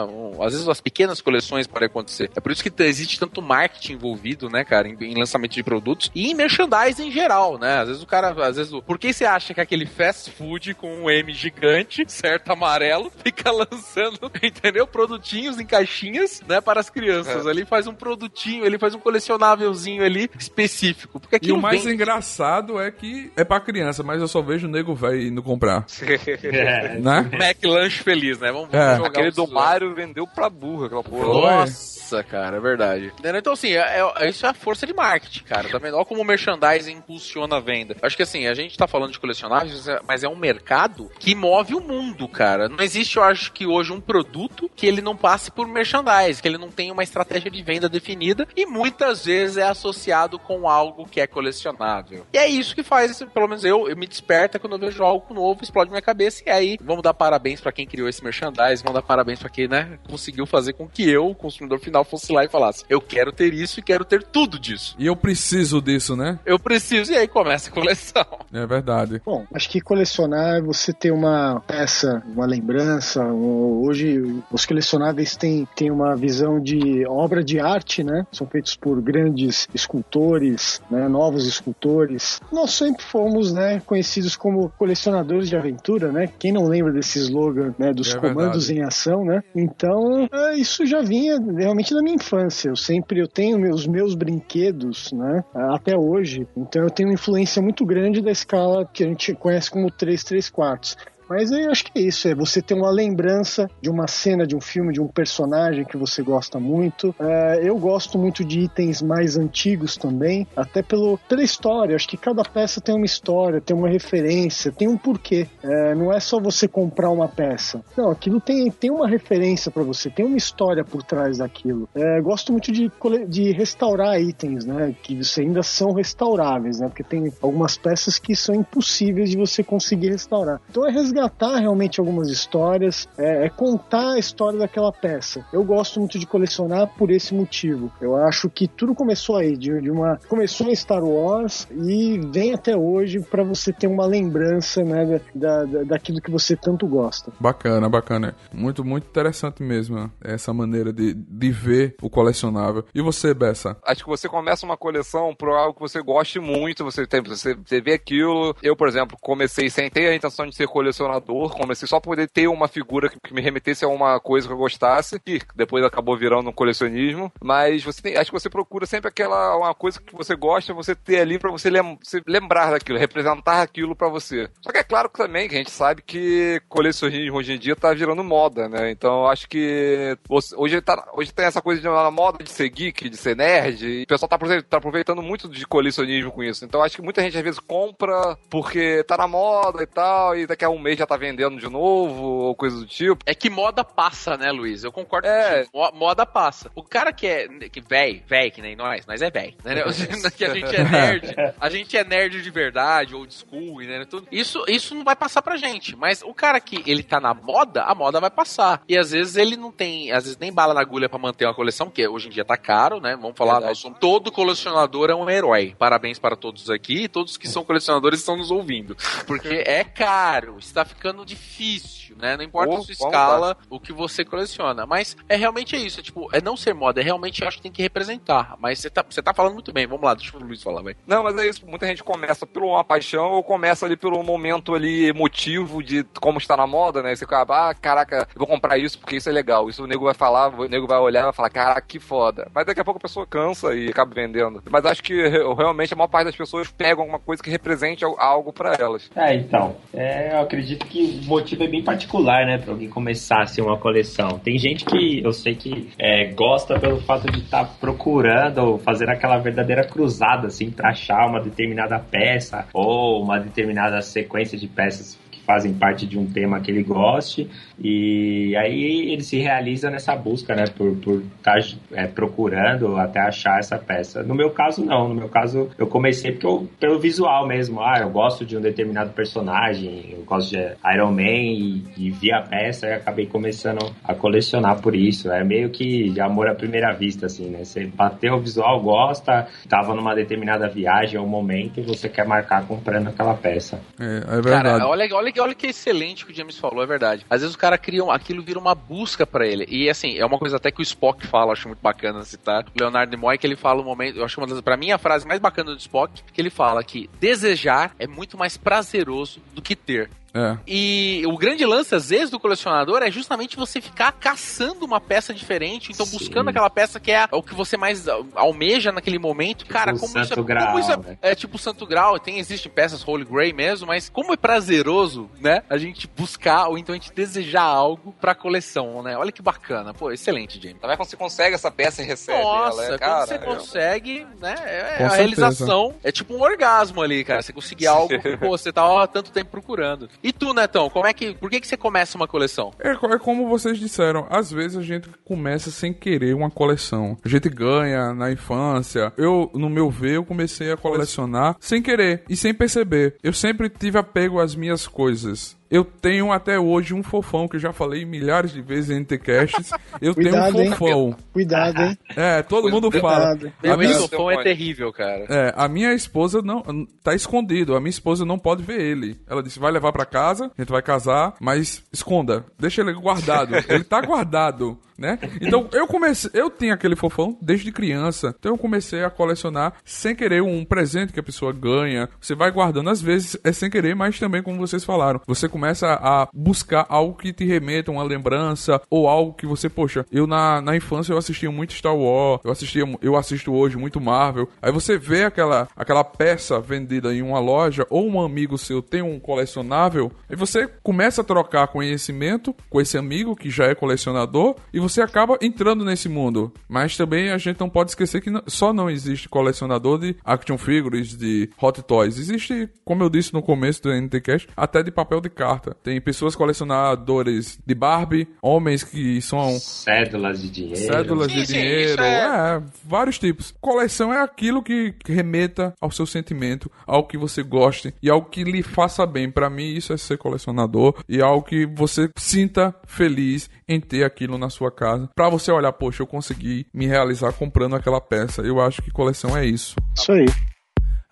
[0.45, 2.31] às vezes as pequenas coleções podem acontecer.
[2.37, 6.11] É por isso que existe tanto marketing envolvido, né, cara, em, em lançamento de produtos
[6.15, 7.79] e em merchandising em geral, né?
[7.81, 10.60] Às vezes o cara, às vezes, o- por que você acha que aquele fast food
[10.75, 14.87] com um M gigante, certo, amarelo, fica lançando, entendeu?
[14.87, 17.47] Produtinhos em caixinhas, né, para as crianças.
[17.47, 21.19] Ali faz um produtinho, ele faz um colecionávelzinho ali específico.
[21.21, 24.67] Porque E o mais vem- engraçado é que é pra criança, mas eu só vejo
[24.67, 25.85] o nego velho indo comprar.
[26.43, 27.31] É, Né?
[27.39, 28.53] Mac Lanche feliz, né?
[28.53, 28.97] Vamos, É.
[28.97, 31.67] jogar Aquele do Mario vendeu pra burra, aquela porra.
[31.67, 32.00] Foi.
[32.11, 33.07] Nossa, cara, é verdade.
[33.19, 33.39] Entendeu?
[33.39, 35.69] Então, assim, é- é- isso é a força de marketing, cara.
[35.69, 35.97] Tá vendo?
[35.97, 37.97] Olha como o merchandising impulsiona a venda.
[38.03, 41.35] Acho que, assim, a gente tá falando de colecionáveis, é- mas é um mercado que
[41.35, 42.69] move o mundo, cara.
[42.69, 46.49] Não existe, eu acho que hoje, um produto que ele não passe por merchandising, que
[46.49, 51.07] ele não tenha uma estratégia de venda definida e muitas vezes é associado com algo
[51.07, 52.27] que é colecionável.
[52.33, 55.33] E é isso que faz, pelo menos eu, eu me desperta quando eu vejo algo
[55.33, 58.95] novo, explode minha cabeça e aí vamos dar parabéns pra quem criou esse merchandising, vamos
[59.01, 62.49] dar parabéns pra quem, né, conseguiu fazer com que eu, consumidor final, fosse lá e
[62.49, 64.95] falasse: eu quero ter isso e quero ter tudo disso.
[64.99, 66.39] E eu preciso disso, né?
[66.45, 68.25] Eu preciso, e aí começa a coleção.
[68.53, 69.23] É verdade.
[69.25, 73.23] Bom, acho que colecionar é você ter uma peça, uma lembrança.
[73.25, 78.27] um- Hoje os colecionáveis têm, têm uma visão de obra de arte, né?
[78.33, 79.69] São feitos por grandes
[80.11, 81.09] escultores, né?
[81.09, 82.41] novos escultores.
[82.53, 86.29] Nós sempre fomos, né, conhecidos como colecionadores de aventura, né?
[86.39, 88.81] Quem não lembra desse slogan, né, dos É comandos verdade.
[88.81, 89.43] em ação, né?
[89.55, 92.69] Então, é, isso já vinha realmente da minha infância.
[92.69, 95.45] Eu sempre eu tenho meus meus brinquedos, né?
[95.55, 96.47] Até hoje.
[96.57, 100.23] Então eu tenho uma influência muito grande da escala que a gente conhece como 3
[100.23, 100.97] 3 quartos.
[101.31, 104.57] Mas eu acho que é isso, é você ter uma lembrança de uma cena, de
[104.57, 107.15] um filme, de um personagem que você gosta muito.
[107.21, 111.95] É, eu gosto muito de itens mais antigos também, até pelo, pela história.
[111.95, 115.47] Acho que cada peça tem uma história, tem uma referência, tem um porquê.
[115.63, 117.81] É, não é só você comprar uma peça.
[117.97, 121.89] Não, aquilo tem, tem uma referência para você, tem uma história por trás daquilo.
[121.95, 122.91] É, gosto muito de,
[123.29, 124.93] de restaurar itens, né?
[125.01, 126.89] Que você ainda são restauráveis, né?
[126.89, 130.61] Porque tem algumas peças que são impossíveis de você conseguir restaurar.
[130.69, 131.20] Então é resgatar
[131.59, 135.45] realmente algumas histórias, é, é contar a história daquela peça.
[135.53, 137.93] Eu gosto muito de colecionar por esse motivo.
[138.01, 142.55] Eu acho que tudo começou aí, de, de uma começou em Star Wars e vem
[142.55, 147.33] até hoje para você ter uma lembrança, né, da, da, daquilo que você tanto gosta.
[147.41, 148.35] Bacana, bacana.
[148.53, 150.11] Muito, muito interessante mesmo né?
[150.23, 152.85] essa maneira de, de ver o colecionável.
[152.95, 153.77] E você, Bessa?
[153.85, 157.55] Acho que você começa uma coleção por algo que você goste muito, você tem, você,
[157.55, 158.55] você vê aquilo.
[158.63, 161.10] Eu, por exemplo, comecei sem ter a intenção de ser colecionador,
[161.51, 164.53] comecei só por poder ter uma figura que, que me remetesse a uma coisa que
[164.53, 167.33] eu gostasse, e depois acabou virando um colecionismo.
[167.43, 170.95] Mas você tem, acho que você procura sempre aquela uma coisa que você gosta, você
[170.95, 174.51] ter ali pra você, lem, você lembrar daquilo, representar aquilo pra você.
[174.61, 177.77] Só que é claro que também que a gente sabe que colecionismo hoje em dia
[177.77, 178.91] tá virando moda, né?
[178.91, 183.09] Então acho que hoje, tá, hoje tem essa coisa de uma moda de ser geek,
[183.09, 186.65] de ser nerd, e o pessoal tá tá aproveitando muito de colecionismo com isso.
[186.65, 190.47] Então acho que muita gente às vezes compra porque tá na moda e tal, e
[190.47, 193.23] daqui a um mês já tá vendendo de novo, ou coisa do tipo.
[193.27, 194.85] É que moda passa, né, Luiz?
[194.85, 195.67] Eu concordo É.
[195.75, 196.71] Mo- Moda passa.
[196.75, 199.75] O cara que é que véi, véi, que nem nós, nós é véi, né?
[200.37, 204.05] que a gente é nerd, a gente é nerd de verdade, old school, né?
[204.05, 204.27] Tudo.
[204.31, 205.97] Isso, isso não vai passar pra gente.
[205.97, 208.83] Mas o cara que ele tá na moda, a moda vai passar.
[208.89, 211.55] E às vezes ele não tem, às vezes nem bala na agulha pra manter uma
[211.55, 213.17] coleção, porque hoje em dia tá caro, né?
[213.21, 215.75] Vamos falar, nós somos, todo colecionador é um herói.
[215.79, 218.97] Parabéns para todos aqui todos que são colecionadores estão nos ouvindo.
[219.27, 222.37] Porque é caro, está ficando difícil, né?
[222.37, 224.87] Não importa Oh, a sua escala, o que você coleciona.
[224.87, 227.63] Mas é realmente isso, é tipo, é não ser moda, é realmente eu acho que
[227.63, 228.57] tem que representar.
[228.59, 230.97] Mas você tá, você tá falando muito bem, vamos lá, deixa o Luiz falar, vai.
[231.07, 231.67] Não, mas é isso.
[231.67, 236.39] Muita gente começa por uma paixão ou começa ali pelo momento ali emotivo de como
[236.39, 237.15] está na moda, né?
[237.15, 239.69] Você acaba, ah, caraca, eu vou comprar isso porque isso é legal.
[239.69, 242.51] Isso o nego vai falar, o nego vai olhar e vai falar, caraca, que foda.
[242.55, 244.63] Mas daqui a pouco a pessoa cansa e acaba vendendo.
[244.71, 248.05] Mas acho que re- realmente a maior parte das pessoas pegam alguma coisa que represente
[248.05, 249.11] al- algo pra elas.
[249.15, 249.77] É, então.
[249.93, 252.59] É, eu acredito que o motivo é bem particular, né?
[252.59, 254.39] Pra alguém começar assim, uma coleção.
[254.39, 259.09] Tem gente que eu sei que é, gosta pelo fato de estar procurando ou fazer
[259.09, 265.19] aquela verdadeira cruzada, assim, pra achar uma determinada peça ou uma determinada sequência de peças
[265.31, 267.49] que fazem parte de um tema que ele goste.
[267.83, 270.65] E aí ele se realiza nessa busca, né?
[270.67, 271.61] Por estar tá,
[271.93, 274.23] é, procurando até achar essa peça.
[274.23, 275.09] No meu caso, não.
[275.09, 277.81] No meu caso, eu comecei porque eu, pelo visual mesmo.
[277.81, 280.59] Ah, eu gosto de um determinado personagem, eu gosto de
[280.95, 285.31] Iron Man e, e vi a peça e acabei começando a colecionar por isso.
[285.31, 287.65] É meio que de amor à primeira vista, assim, né?
[287.65, 292.67] Você bateu o visual, gosta, tava numa determinada viagem ou momento e você quer marcar
[292.67, 293.81] comprando aquela peça.
[293.99, 294.63] É, é verdade.
[294.63, 297.25] Cara, olha, olha, olha que excelente que o James falou, é verdade.
[297.31, 299.67] Às vezes o cara cria um, aquilo vira uma busca para ele.
[299.69, 302.65] E assim, é uma coisa até que o Spock fala, acho muito bacana citar.
[302.65, 304.99] O Leonardo Nimoy, que ele fala um momento, eu acho uma das, pra mim, a
[304.99, 309.63] frase mais bacana do Spock, que ele fala que desejar é muito mais prazeroso do
[309.63, 310.11] que ter.
[310.35, 310.57] É.
[310.67, 315.35] E o grande lance, às vezes, do colecionador é justamente você ficar caçando uma peça
[315.35, 316.19] diferente, então Sim.
[316.19, 319.67] buscando aquela peça que é o que você mais almeja naquele momento.
[319.67, 321.19] Cara, o como Santo isso, é, Grau, como isso é, né?
[321.23, 325.63] é tipo Santo Grau, tem, existem peças Holy Grail mesmo, mas como é prazeroso, né,
[325.69, 329.17] a gente buscar ou então a gente desejar algo pra coleção, né?
[329.17, 329.93] Olha que bacana.
[329.95, 330.81] Pô, excelente, James.
[330.81, 333.41] Também quando você consegue essa peça e recebe Nossa, ela, é, quando cara, você eu-
[333.41, 334.55] consegue, né?
[334.65, 335.17] É Com a certeza.
[335.17, 335.95] realização.
[336.05, 337.43] É tipo um orgasmo ali, cara.
[337.43, 340.09] Você conseguir algo que, pô, você tava há tanto tempo procurando.
[340.23, 341.35] E tu, Netão, como é que.
[341.35, 342.73] Por que, que você começa uma coleção?
[342.79, 347.17] É, é como vocês disseram, às vezes a gente começa sem querer uma coleção.
[347.25, 349.13] A gente ganha na infância.
[349.17, 353.17] Eu, no meu ver, eu comecei a colecionar sem querer e sem perceber.
[353.23, 355.59] Eu sempre tive apego às minhas coisas.
[355.71, 359.71] Eu tenho até hoje um fofão, que eu já falei milhares de vezes em NTCasts.
[360.01, 360.73] Eu Cuidado, tenho hein?
[360.73, 361.17] um fofão.
[361.33, 361.99] Cuidado, hein?
[362.17, 363.37] É, todo mundo fala.
[363.37, 363.53] Cuidado.
[363.63, 364.01] Meu A minha, Deus.
[364.05, 365.27] isofão é terrível, cara.
[365.29, 366.65] é, a minha esposa não
[367.05, 367.77] tá escondido.
[367.77, 369.17] A minha esposa não pode ver ele.
[369.29, 373.55] Ela disse: vai levar pra casa, a gente vai casar, mas esconda, deixa ele guardado.
[373.69, 375.19] ele tá guardado, né?
[375.41, 378.35] Então eu comecei, eu tinha aquele fofão desde criança.
[378.39, 382.09] Então eu comecei a colecionar sem querer um presente que a pessoa ganha.
[382.21, 385.95] Você vai guardando às vezes é sem querer, mas também como vocês falaram, você começa
[385.95, 390.61] a buscar algo que te remeta uma lembrança ou algo que você, poxa, eu na,
[390.61, 394.49] na infância eu assistia muito Star Wars, eu assistia, eu assisto hoje muito Marvel.
[394.61, 399.01] Aí você vê aquela aquela peça vendida em uma loja ou um amigo seu tem
[399.01, 404.57] um colecionável, e você começa a trocar conhecimento com esse amigo que já é colecionador
[404.73, 406.51] e você acaba entrando nesse mundo.
[406.67, 411.15] Mas também a gente não pode esquecer que só não existe colecionador de action figures,
[411.15, 412.17] de hot toys.
[412.19, 415.77] Existe, como eu disse no começo do NTCast, até de papel de carta.
[415.83, 420.77] Tem pessoas colecionadoras de Barbie, homens que são Cédulas de dinheiro.
[420.93, 423.55] cédulas Sim, de sim, dinheiro, é- é, vários tipos.
[423.61, 428.45] Coleção é aquilo que remeta ao seu sentimento, ao que você goste e algo que
[428.45, 429.31] lhe faça bem.
[429.31, 434.39] Pra mim, isso é ser colecionador e algo que você sinta feliz em ter aquilo
[434.39, 434.80] na sua casa.
[435.15, 438.43] Pra você olhar, poxa, eu consegui me realizar comprando aquela peça.
[438.43, 439.77] Eu acho que coleção é isso.
[439.97, 440.27] Isso aí.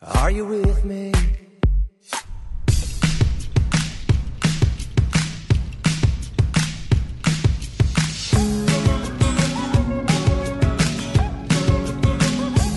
[0.01, 1.13] Are you with me?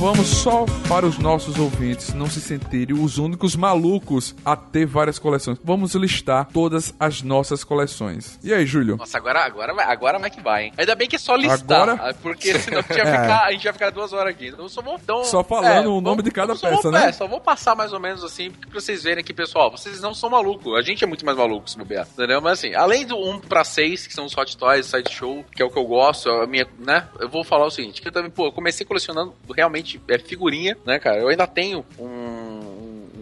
[0.01, 5.19] Vamos só para os nossos ouvintes não se sentirem os únicos malucos a ter várias
[5.19, 5.59] coleções.
[5.63, 8.39] Vamos listar todas as nossas coleções.
[8.43, 8.97] E aí, Júlio?
[8.97, 10.73] Nossa, agora, agora, vai, agora vai que vai, hein?
[10.75, 12.15] Ainda bem que é só listar, Agora?
[12.15, 14.47] porque senão a gente, ia ficar, a gente ia ficar duas horas aqui.
[14.47, 17.09] Então, eu só vou, então, Só falando o nome de cada só vou- peça, né?
[17.09, 20.15] É, só vou passar mais ou menos assim, pra vocês verem aqui, pessoal, vocês não
[20.15, 20.75] são malucos.
[20.79, 22.41] A gente é muito mais maluco, se bobear, entendeu?
[22.41, 25.65] Mas assim, além do 1 pra 6, que são os Hot Toys, Sideshow, que é
[25.65, 27.07] o que eu gosto, a minha, né?
[27.19, 30.77] Eu vou falar o seguinte, que eu também, pô, eu comecei colecionando realmente é, figurinha,
[30.85, 31.19] né, cara?
[31.19, 32.30] Eu ainda tenho um,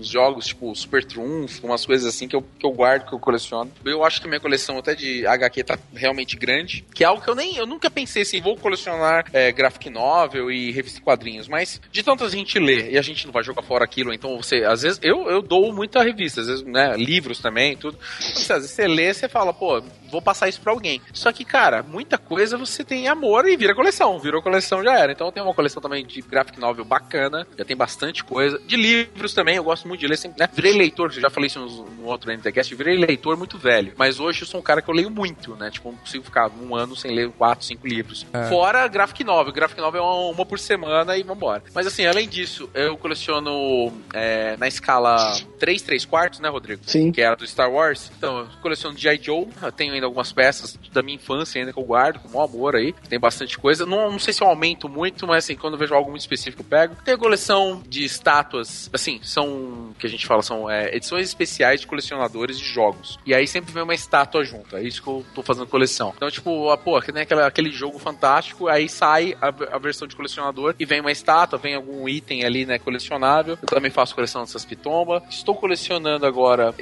[0.08, 3.72] jogos, tipo Super Trunfo, umas coisas assim que eu, que eu guardo, que eu coleciono.
[3.84, 7.30] Eu acho que minha coleção até de HQ tá realmente grande, que é algo que
[7.30, 11.48] eu nem, eu nunca pensei assim, vou colecionar é, graphic novel e revista em quadrinhos,
[11.48, 14.38] mas de tanto a gente ler e a gente não vai jogar fora aquilo, então
[14.38, 17.98] você, às vezes, eu, eu dou muita revista, às vezes, né, livros também, tudo.
[18.20, 21.02] Então, você, às vezes você lê, você fala, pô, vou passar isso pra alguém.
[21.14, 25.12] Só que, cara, muita coisa você tem amor e vira coleção, virou coleção já era.
[25.12, 28.60] Então eu tenho uma coleção também de graphic novel bacana, já tem bastante coisa.
[28.66, 30.50] De livros também, eu gosto muito de ler sempre, né?
[30.52, 33.94] Virei leitor, já falei isso no, no outro NTCast, virei leitor muito velho.
[33.98, 35.70] Mas hoje eu sou um cara que eu leio muito, né?
[35.70, 38.26] Tipo, não consigo ficar um ano sem ler quatro, cinco livros.
[38.48, 39.54] Fora graphic novel.
[39.54, 41.64] Graphic novel é uma, uma por semana e vambora.
[41.74, 46.82] Mas assim, além disso, eu coleciono é, na escala 3, 3 quartos, né, Rodrigo?
[46.86, 47.12] Sim.
[47.12, 48.12] Que era do Star Wars.
[48.18, 49.20] Então, eu coleciono G.I.
[49.22, 49.48] Joe.
[49.62, 52.46] Eu tenho ainda algumas peças da minha infância ainda que eu guardo com o maior
[52.46, 52.94] amor aí.
[53.08, 53.86] Tem bastante coisa.
[53.86, 56.62] Não, não sei se eu aumento muito, mas assim, quando eu vejo algo muito específico
[56.62, 56.96] eu pego.
[57.04, 61.88] Tenho coleção de estátuas, assim, são que a gente fala, são é, edições especiais de
[61.88, 63.20] colecionadores de jogos.
[63.26, 64.76] E aí sempre vem uma estátua junto.
[64.76, 66.14] É isso que eu tô fazendo coleção.
[66.16, 70.16] Então, tipo, ah, pô, nem aquela, aquele jogo fantástico, aí sai a, a versão de
[70.16, 73.58] colecionador e vem uma estátua, vem algum item ali, né, colecionável.
[73.62, 75.24] Eu também faço coleção dessas pitombas.
[75.30, 76.74] Estou colecionando agora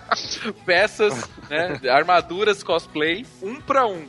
[0.64, 4.06] peças, né, armaduras cosplay, um pra um.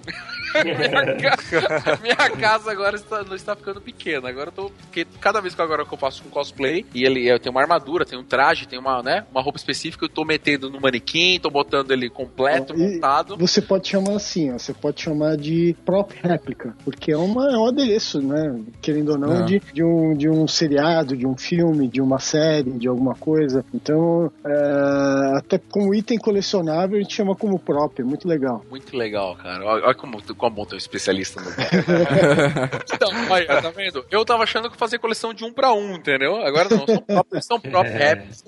[0.64, 1.98] minha, ca...
[2.02, 4.30] minha casa agora está, está ficando pequena.
[4.30, 4.70] Agora eu tô.
[4.70, 8.06] Porque cada vez que agora eu faço um cosplay, e ele eu tenho uma armadura,
[8.14, 11.92] um traje, tem uma, né, uma roupa específica, eu tô metendo no manequim, tô botando
[11.92, 13.38] ele completo, E montado.
[13.38, 17.58] Você pode chamar assim, ó, você pode chamar de prop réplica, porque é, uma, é
[17.58, 18.60] um adereço, né?
[18.82, 19.44] Querendo ou não, É.
[19.44, 23.64] de, de, um, de um seriado, de um filme, de uma série, de alguma coisa.
[23.74, 28.64] Então, é, até como item colecionável, a gente chama como prop, é muito legal.
[28.70, 29.66] Muito legal, cara.
[29.66, 31.48] Olha, olha como, como bom ter um especialista no
[32.94, 34.06] Então, olha, tá vendo?
[34.10, 36.36] Eu tava achando que fazer coleção de um pra um, entendeu?
[36.46, 37.96] Agora não, são próprios, são próprios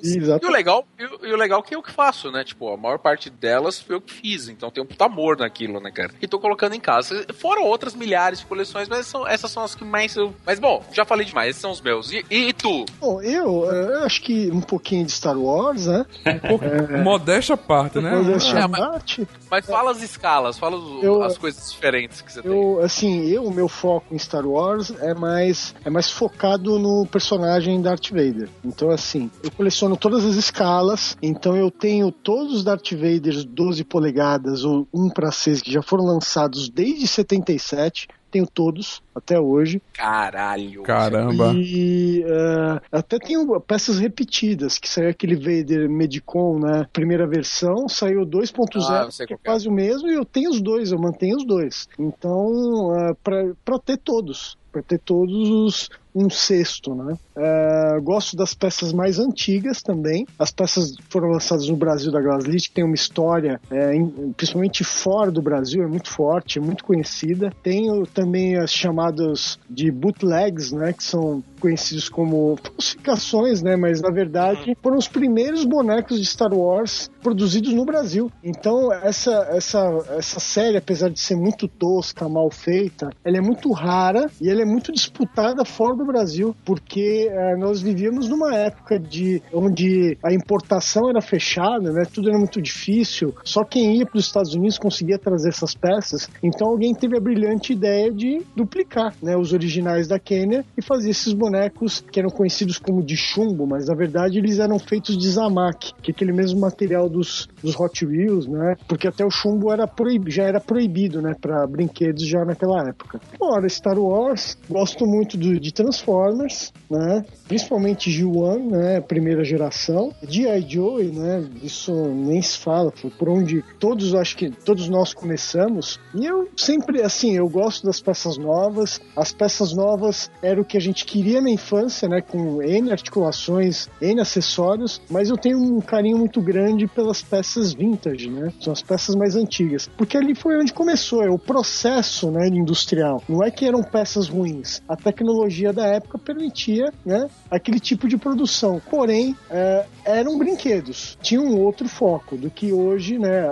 [0.04, 0.46] Exato.
[0.46, 0.88] E o legal,
[1.30, 2.44] e o- e legal é que eu que faço, né?
[2.44, 5.80] Tipo, a maior parte delas foi eu que fiz, então tem um puta amor naquilo,
[5.80, 6.12] né, cara?
[6.22, 7.26] E tô colocando em casa.
[7.36, 10.34] Fora outras milhares de coleções, mas são, essas são as que mais eu...
[10.46, 12.12] Mas bom, já falei demais, esses são os meus.
[12.12, 12.86] E, e tu?
[13.00, 16.06] Bom, eu, é, eu acho que um pouquinho de Star Wars, né?
[17.04, 18.12] Modéstia à parte, né?
[18.12, 19.28] Modéstia É, à parte.
[19.50, 22.52] Mas fala as escalas, fala os- Eu- as coisas diferentes que você tem.
[22.52, 27.06] Eu, assim, eu, o meu foco em Star Wars é mais, é mais focado no
[27.08, 28.50] personagem Darth Vader.
[28.64, 33.84] Então, assim, eu coleciono todas as escalas, então eu tenho todos os Darth Vaders 12
[33.84, 38.08] polegadas ou 1 para 6 que já foram lançados desde 77.
[38.32, 39.82] Tenho todos até hoje.
[39.92, 40.84] Caralho.
[40.84, 41.52] Caramba.
[41.56, 46.86] E eh, até tenho peças repetidas, que saiu aquele Vader Medicon, né?
[46.94, 49.38] Primeira versão, saiu 2.0, Ah, que é que é.
[49.44, 51.90] quase o mesmo, e eu tenho os dois, eu mantenho os dois.
[51.98, 57.16] Então, eh, pra para ter todos, para ter todos os um sexto, né?
[57.38, 60.26] Eh, gosto das peças mais antigas também.
[60.38, 65.32] As peças foram lançadas no Brasil da Glaslit, tem uma história, eh, em- principalmente fora
[65.32, 67.52] do Brasil, é muito forte, é muito conhecida.
[67.64, 70.94] Tenho também as chamadas de bootlegs, né?
[70.94, 73.76] Que são conhecidos como falsificações, né?
[73.76, 78.32] Mas na verdade foram os primeiros bonecos de Star Wars produzidos no Brasil.
[78.44, 83.72] Então essa essa essa série, apesar de ser muito tosca, mal feita, ela é muito
[83.72, 89.00] rara e ela é muito disputada fora do Brasil, porque eh, nós vivíamos numa época
[89.00, 92.04] de onde a importação era fechada, né?
[92.12, 93.36] Tudo era muito difícil.
[93.44, 96.30] Só quem ia para os Estados Unidos conseguia trazer essas peças.
[96.42, 99.38] Então alguém teve a brilhante ideia de duplicar, né?
[99.38, 103.88] Os originais da Quênia e fazer esses bonecos que eram conhecidos como de chumbo, mas
[103.88, 108.06] na verdade eles eram feitos de zamak, que é aquele mesmo material dos, dos Hot
[108.06, 108.76] Wheels, né?
[108.88, 109.90] Porque até o chumbo era
[110.28, 111.36] já era proibido, né?
[111.40, 113.20] Para brinquedos já naquela época.
[113.38, 117.26] Fora Star Wars, gosto muito do, de Transformers, né?
[117.48, 119.02] Principalmente G1, né?
[119.02, 120.14] Primeira geração.
[120.28, 120.62] G.I.
[120.70, 121.50] Joe, né?
[121.64, 126.00] Isso nem se fala, foi por onde todos, acho que todos nós começamos.
[126.14, 129.02] E eu sempre, assim, eu gosto das peças novas.
[129.16, 132.22] As peças novas era o que a gente queria na infância, né?
[132.22, 138.30] Com N articulações, N acessórios, mas eu tenho um carinho muito grande pelas peças vintage,
[138.30, 138.54] né?
[138.60, 139.90] São as peças mais antigas.
[139.98, 143.24] Porque ali foi onde começou, é o processo, né, industrial.
[143.28, 144.82] Não é que eram peças ruins.
[144.88, 148.82] A tecnologia da época permitia, né, aquele tipo de produção.
[148.90, 151.18] Porém, é, eram brinquedos.
[151.22, 153.46] Tinha um outro foco do que hoje, né,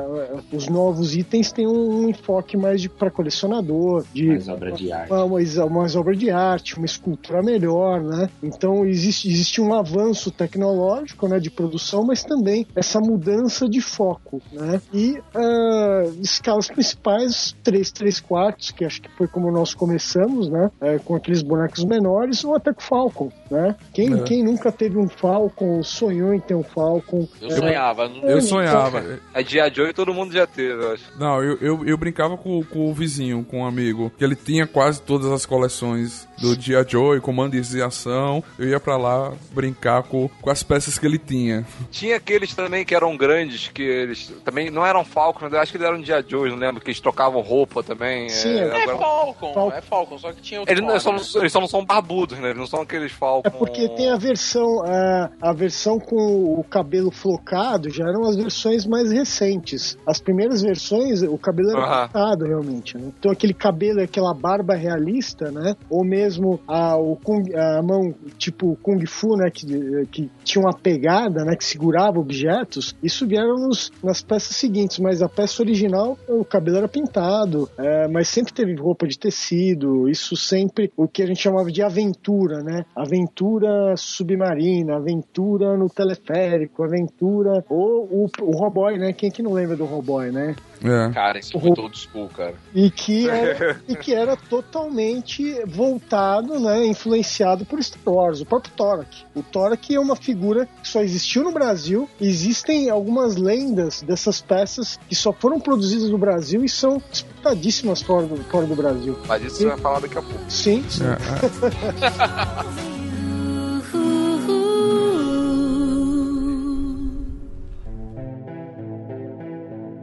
[0.52, 5.12] os novos itens têm um enfoque mais para colecionador, de Mais obra de arte.
[5.12, 8.30] uma, uma, uma obra de arte, uma escultura melhor, né?
[8.44, 14.42] Então existe, existe um avanço tecnológico, né, de produção, mas também essa mudança de foco,
[14.52, 14.82] né?
[14.94, 20.70] E ah, escalas principais, 3, 3 quartos, que acho que foi como nós começamos, né?
[20.82, 23.76] É, com aqueles bonecos menores, ou até com Falcon, né?
[23.94, 24.24] Quem, É.
[24.24, 27.28] quem nunca teve um Falcon, sonhou em ter um Falcon?
[27.42, 28.08] Eu sonhava.
[28.08, 29.20] não- Eu sonhava.
[29.34, 31.04] A Dia Joe todo mundo já teve, eu acho.
[31.20, 34.66] Não, eu, eu, eu brincava com, com o vizinho, com um amigo, que ele tinha
[34.68, 38.44] quase todas as coleções do Dia Joe, comandos de ação.
[38.58, 41.66] Eu ia pra lá brincar com, com as peças que ele tinha.
[41.92, 45.72] Tinha aqueles também que eram grandes, que eles também não eram Falcon, mas eu acho
[45.72, 48.30] que eles eram Dia Joe, não lembro, que eles trocavam roupa também.
[48.30, 49.72] Sim, é, é É agora- Falcon, Falcon.
[49.78, 52.07] é Falcon, só que tinha outro Eles, nome, só, não- eles só não são barbudos,
[52.40, 52.48] né?
[52.50, 53.12] Eles não são aqueles.
[53.46, 56.16] É porque tem a versão, a, a versão com
[56.60, 59.98] o cabelo flocado já eram as versões mais recentes.
[60.06, 63.12] As primeiras versões, o cabelo era cortado realmente, né?
[63.20, 65.76] Então aquele cabelo, aquela barba realista, né?
[65.90, 69.50] Ou mesmo a, o kung- a mão tipo Kung Fu, né?
[69.52, 69.66] Que,
[70.12, 71.56] que tinha uma pegada, né?
[71.56, 72.96] Que segurava objetos.
[73.04, 78.08] Isso vieram nos, nas peças seguintes, mas a peça original, o cabelo era pintado, é,
[78.08, 80.08] mas sempre teve roupa de tecido.
[80.10, 82.86] Isso sempre, o que a gente chamava de aventura, né?
[82.96, 87.64] Aventura submarina, aventura no teleférico, aventura.
[87.70, 89.12] Ou o, o Roboy, né?
[89.14, 90.56] Quem que não lembra do Roboy, né?
[90.84, 91.12] É.
[91.14, 92.56] Cara, isso é muito old school, cara.
[92.74, 96.86] E que era, e que era totalmente voltado, né?
[96.86, 99.26] Influenciado por Star Wars, o próprio Torak.
[99.36, 102.10] O Torak é uma figura que só existiu no Brasil.
[102.20, 108.28] Existem algumas lendas dessas peças que só foram produzidas no Brasil e são disputadíssimas fora
[108.28, 109.18] do, fora do Brasil.
[109.28, 110.50] Mas isso você vai falar daqui a pouco.
[110.50, 111.04] Sim, sim.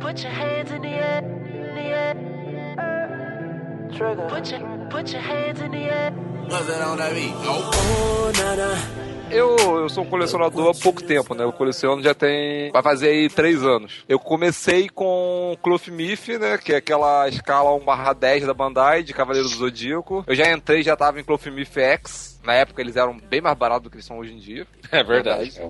[0.05, 2.15] Put your hands in the air, in the air.
[3.97, 4.27] Trigger.
[4.29, 6.13] Put your, put your hands in the air.
[7.47, 8.77] Oh, nada.
[9.31, 11.43] Eu, eu sou um colecionador há pouco tempo, né?
[11.43, 12.71] Eu coleciono já tem.
[12.71, 14.05] Vai fazer aí três anos.
[14.07, 16.59] Eu comecei com Cloth Myth, né?
[16.59, 20.23] Que é aquela escala 1/10 da Bandai de Cavaleiro do Zodíaco.
[20.27, 22.34] Eu já entrei, já tava em Cloth Myth X.
[22.45, 24.67] Na época eles eram bem mais baratos do que eles são hoje em dia.
[24.93, 25.61] É verdade.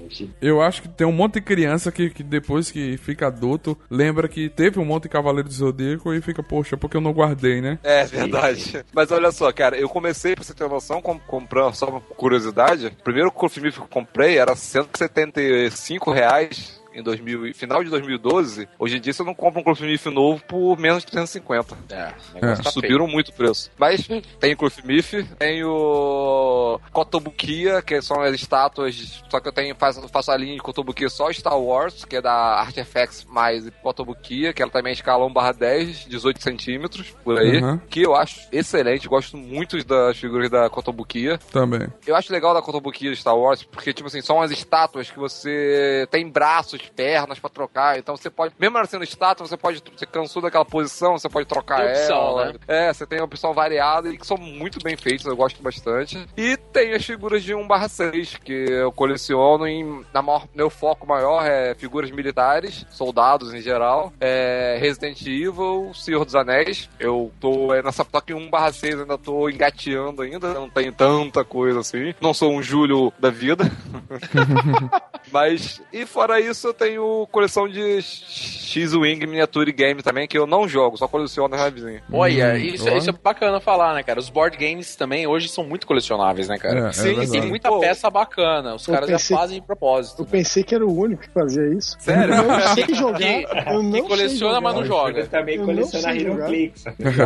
[0.42, 4.28] Eu acho que tem um monte de criança que, que depois que fica adulto, lembra
[4.28, 7.62] que teve um monte de Cavaleiro do Zodíaco e fica, poxa, porque eu não guardei,
[7.62, 7.78] né?
[7.82, 8.84] É verdade.
[8.92, 12.88] Mas olha só, cara, eu comecei, pra você ter noção, com, comprando, só uma curiosidade,
[12.88, 13.32] o primeiro
[13.62, 18.68] Myth que eu comprei era 175 reais em 2000, e- final de 2012.
[18.78, 21.76] Hoje em dia você não compra um Cloth Myth novo por menos de 350.
[21.90, 23.70] É, negócio tá Subiram muito o preço.
[23.78, 24.06] Mas
[24.38, 29.74] tem o Cloth Myth, tem o Kotobukiya, que são as estátuas, só que eu tenho,
[29.74, 34.52] faço, faço a linha de Kotobukiya só Star Wars, que é da Artifacts mais Kotobukiya,
[34.52, 37.62] que ela também é escala 1 10, 18 centímetros, por aí.
[37.62, 37.78] Uhum.
[37.88, 41.38] Que eu acho excelente, gosto muito das figuras da Kotobukiya.
[41.52, 41.88] Também.
[42.06, 45.18] Eu acho legal da Kotobukiya de Star Wars, porque, tipo assim, são as estátuas que
[45.18, 47.98] você tem braços, pernas pra trocar.
[47.98, 51.46] Então você pode, mesmo ela sendo estátua, você pode, você cansou daquela posição, você pode
[51.46, 52.52] trocar Tem opção, ela.
[52.52, 52.54] né?
[52.66, 56.26] É, você tem a opção variada e que são muito bem feitos, eu gosto bastante.
[56.36, 61.44] E tem as figuras de 1/6, que eu coleciono em, na maior, meu foco maior
[61.44, 66.88] é figuras militares, soldados em geral, é Resident Evil, Senhor dos Anéis.
[66.98, 72.14] Eu tô é, nessa toque 1/6, ainda tô engateando ainda, não tenho tanta coisa assim.
[72.20, 73.64] Não sou um Júlio da vida.
[75.32, 80.68] Mas, e fora isso, eu tenho coleção de X-Wing Miniature Game também, que eu não
[80.68, 82.02] jogo, só coleciono na revizinha.
[82.12, 84.18] Olha, Hum, isso, isso é bacana falar, né, cara?
[84.18, 86.86] Os board games também hoje são muito colecionáveis, né, cara?
[86.86, 87.30] É, é Sim, verdade.
[87.30, 88.74] Tem muita Pô, peça bacana.
[88.74, 90.22] Os caras pensei- já fazem de propósito.
[90.22, 91.96] Eu pensei que era o único que fazia isso.
[92.00, 92.34] Sério?
[92.34, 93.18] Eu não sei jogar.
[93.18, 95.20] Que- eu não que coleciona, sei mas não joga.
[95.20, 96.14] Eu também Eu coleciona.
[96.14, 96.84] HeroClix.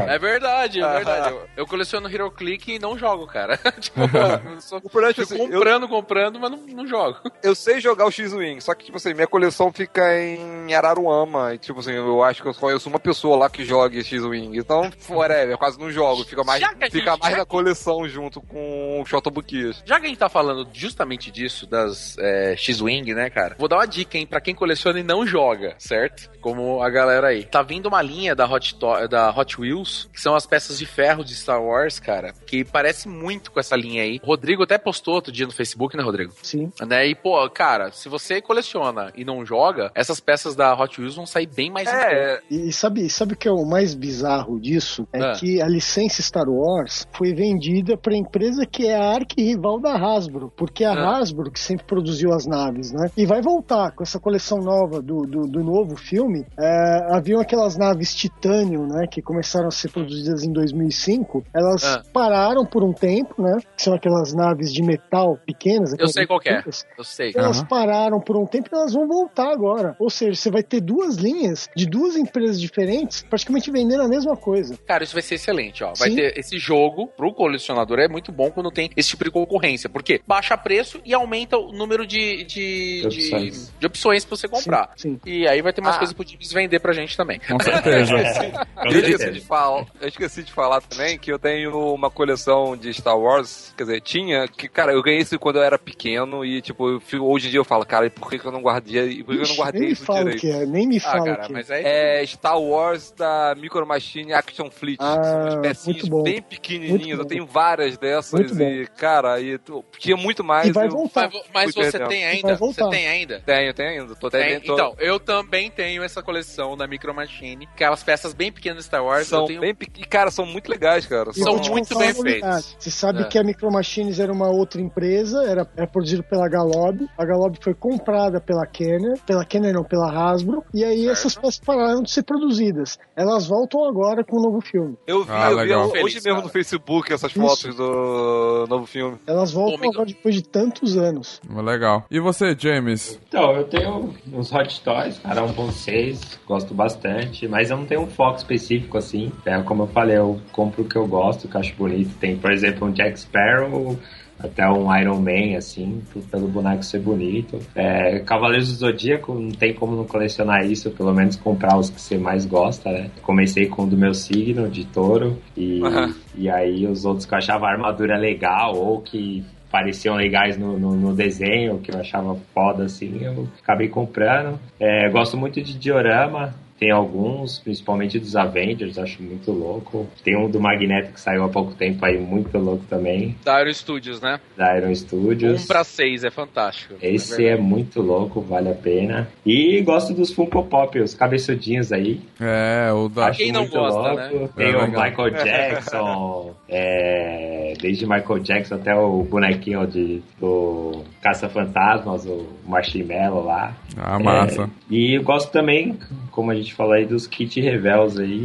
[0.08, 1.30] É verdade, é verdade.
[1.30, 3.56] Eu, eu coleciono Hero Click e não jogo, cara.
[3.80, 3.98] tipo,
[4.54, 7.18] eu só O problema é que, assim, eu- comprando, comprando, mas não, não jogo.
[7.42, 9.37] Eu sei jogar o X-Wing, só que, tipo assim, minha coleção
[9.72, 11.54] fica em Araruama.
[11.54, 14.56] E, tipo assim, eu acho que eu conheço uma pessoa lá que joga X-Wing.
[14.58, 16.24] Então, whatever, eu quase não jogo.
[16.24, 19.82] Fica mais, gente- fica mais na que- coleção junto com o Shotobukias.
[19.84, 23.56] Já que a gente tá falando justamente disso, das é, X-Wing, né, cara?
[23.58, 26.30] Vou dar uma dica, hein, pra quem coleciona e não joga, certo?
[26.40, 27.44] Como a galera aí.
[27.44, 30.86] Tá vindo uma linha da Hot, To- da Hot Wheels, que são as peças de
[30.86, 34.20] ferro de Star Wars, cara, que parece muito com essa linha aí.
[34.22, 36.32] O Rodrigo até postou outro dia no Facebook, né, Rodrigo?
[36.42, 36.72] Sim.
[36.86, 37.06] Né?
[37.08, 41.26] E, pô, cara, se você coleciona e não joga, essas peças da Hot Wheels vão
[41.26, 41.86] sair bem mais.
[41.88, 45.06] É, E sabe, sabe o que é o mais bizarro disso?
[45.12, 45.32] É Ah.
[45.32, 50.52] que a licença Star Wars foi vendida para empresa que é a arquirrival da Hasbro,
[50.56, 51.18] porque a Ah.
[51.18, 53.10] Hasbro que sempre produziu as naves, né?
[53.16, 56.46] E vai voltar com essa coleção nova do, do, do novo filme.
[56.58, 59.06] É, haviam aquelas naves Titanium, né?
[59.06, 61.44] Que começaram a ser produzidas em 2005.
[61.54, 62.02] Elas Ah.
[62.12, 63.58] pararam por um tempo, né?
[63.76, 65.94] Que são aquelas naves de metal pequenas.
[65.98, 66.62] Eu sei qual que é.
[66.96, 67.32] Eu sei.
[67.36, 67.66] Elas Aham.
[67.66, 69.96] pararam por um tempo e elas vão voltar agora.
[69.98, 74.36] Ou seja, você vai ter duas linhas de duas empresas diferentes praticamente vendendo a mesma
[74.36, 74.78] coisa.
[74.86, 75.92] Cara, isso vai ser excelente, ó.
[75.98, 76.16] Vai Sim.
[76.16, 80.20] ter esse jogo pro colecionador é muito bom quando tem esse tipo de concorrência, porque
[80.26, 83.68] baixa preço e aumenta o número de, de, De opções.
[83.72, 84.90] de, de opções pra você comprar.
[84.96, 85.30] Sim, sim.
[85.30, 85.98] E aí vai ter mais Ah.
[85.98, 87.40] coisas pro James vender pra gente também.
[87.40, 88.14] Com certeza.
[88.84, 92.92] Eu esqueci, de falar, eu esqueci de falar também que eu tenho uma coleção de
[92.94, 96.62] Star Wars, quer dizer, tinha, que, cara, eu ganhei isso quando eu era pequeno e,
[96.62, 98.97] tipo, eu hoje em dia eu falo, cara, e por que, que eu não guardei,
[99.24, 101.00] por que, que eu não guardei nem me fala o que é, nem me Ah,
[101.00, 101.54] fala cara, o que é.
[101.54, 101.82] mas aí.
[101.84, 104.98] É Star Wars da Micro Machine Action Fleet.
[105.00, 106.22] Ah, São umas pecinhas muito bom.
[106.22, 107.18] bem pequenininhas.
[107.18, 108.62] Eu tenho várias dessas Muito bom.
[108.64, 109.58] e, cara, e,
[109.98, 110.68] tinha muito mais.
[110.68, 111.30] E vai eu- voltar.
[111.32, 112.08] Mas, mas você perdendo.
[112.08, 112.54] tem Vai ainda?
[112.56, 112.84] voltar.
[112.84, 113.40] Você tem ainda?
[113.44, 114.14] Tenho, tenho ainda.
[114.14, 114.48] Tô até Tem?
[114.54, 114.74] dentro.
[114.74, 119.04] Então, eu também tenho essa coleção da Micro Machine, aquelas peças bem pequenas de Star
[119.04, 119.26] Wars.
[119.26, 119.60] são eu tenho...
[119.60, 120.08] bem pequenos.
[120.08, 121.30] Cara, são muito legais, cara.
[121.30, 122.76] E São muito bem feitos.
[122.78, 123.24] Você sabe É.
[123.24, 127.06] que a Micro Machines era uma outra empresa, era, era produzido pela Galob.
[127.16, 128.87] A Galob Bob foi comprada pela Kenner,
[129.26, 132.98] pela Kenner não, pela Hasbro, e aí essas peças pararam de ser produzidas.
[133.16, 134.96] Elas voltam agora com o novo filme.
[135.06, 136.42] Eu vi, Ah, eu vi hoje Feliz, mesmo cara.
[136.42, 137.40] no Facebook essas Isso.
[137.40, 139.16] fotos do novo filme.
[139.26, 139.92] Elas voltam Amigo.
[139.94, 141.40] agora depois de tantos anos.
[141.48, 142.04] Legal.
[142.10, 143.18] E você, James?
[143.28, 148.06] Então, eu tenho uns Hot Toys, cara, 1.6, gosto bastante, mas eu não tenho um
[148.06, 149.32] foco específico assim.
[149.44, 152.16] É, como eu falei, eu compro o que eu gosto, o que eu acho bonito.
[152.18, 153.98] Tem, por exemplo, um Jack Sparrow,
[154.38, 157.58] até um Iron Man, assim, pelo boneco ser bonito.
[157.74, 162.00] É, Cavaleiros do Zodíaco, não tem como não colecionar isso, pelo menos comprar os que
[162.00, 163.10] você mais gosta, né?
[163.22, 166.14] Comecei com o do meu signo, de touro, e, Aham.
[166.36, 170.78] e aí os outros que eu achava a armadura legal, ou que pareciam legais no,
[170.78, 174.58] no, no desenho, que eu achava foda assim, eu acabei comprando.
[174.80, 180.06] É, gosto muito de diorama, tem alguns, principalmente dos Avengers, acho muito louco.
[180.24, 183.72] Tem um do Magneto que saiu há pouco tempo aí, muito louco também, Da Aero
[183.74, 184.40] Studios, né?
[184.56, 185.64] da Iron Studios.
[185.64, 186.94] Um pra seis, é fantástico.
[187.02, 189.28] Esse É é muito louco, vale a pena.
[189.44, 192.20] E gosto dos Funko Pop, os cabeçudinhos aí.
[192.40, 193.26] É, o da.
[193.28, 194.16] Acho Quem não muito gosta, louco.
[194.38, 194.48] né?
[194.56, 195.04] Tem É o legal.
[195.04, 203.74] Michael Jackson, é, desde Michael Jackson até o bonequinho de, do Caça-Fantasmas, o Marshmallow lá.
[203.96, 204.62] Ah, massa.
[204.64, 205.98] É, e eu gosto também,
[206.38, 208.38] como a gente falou aí, dos kit revels aí,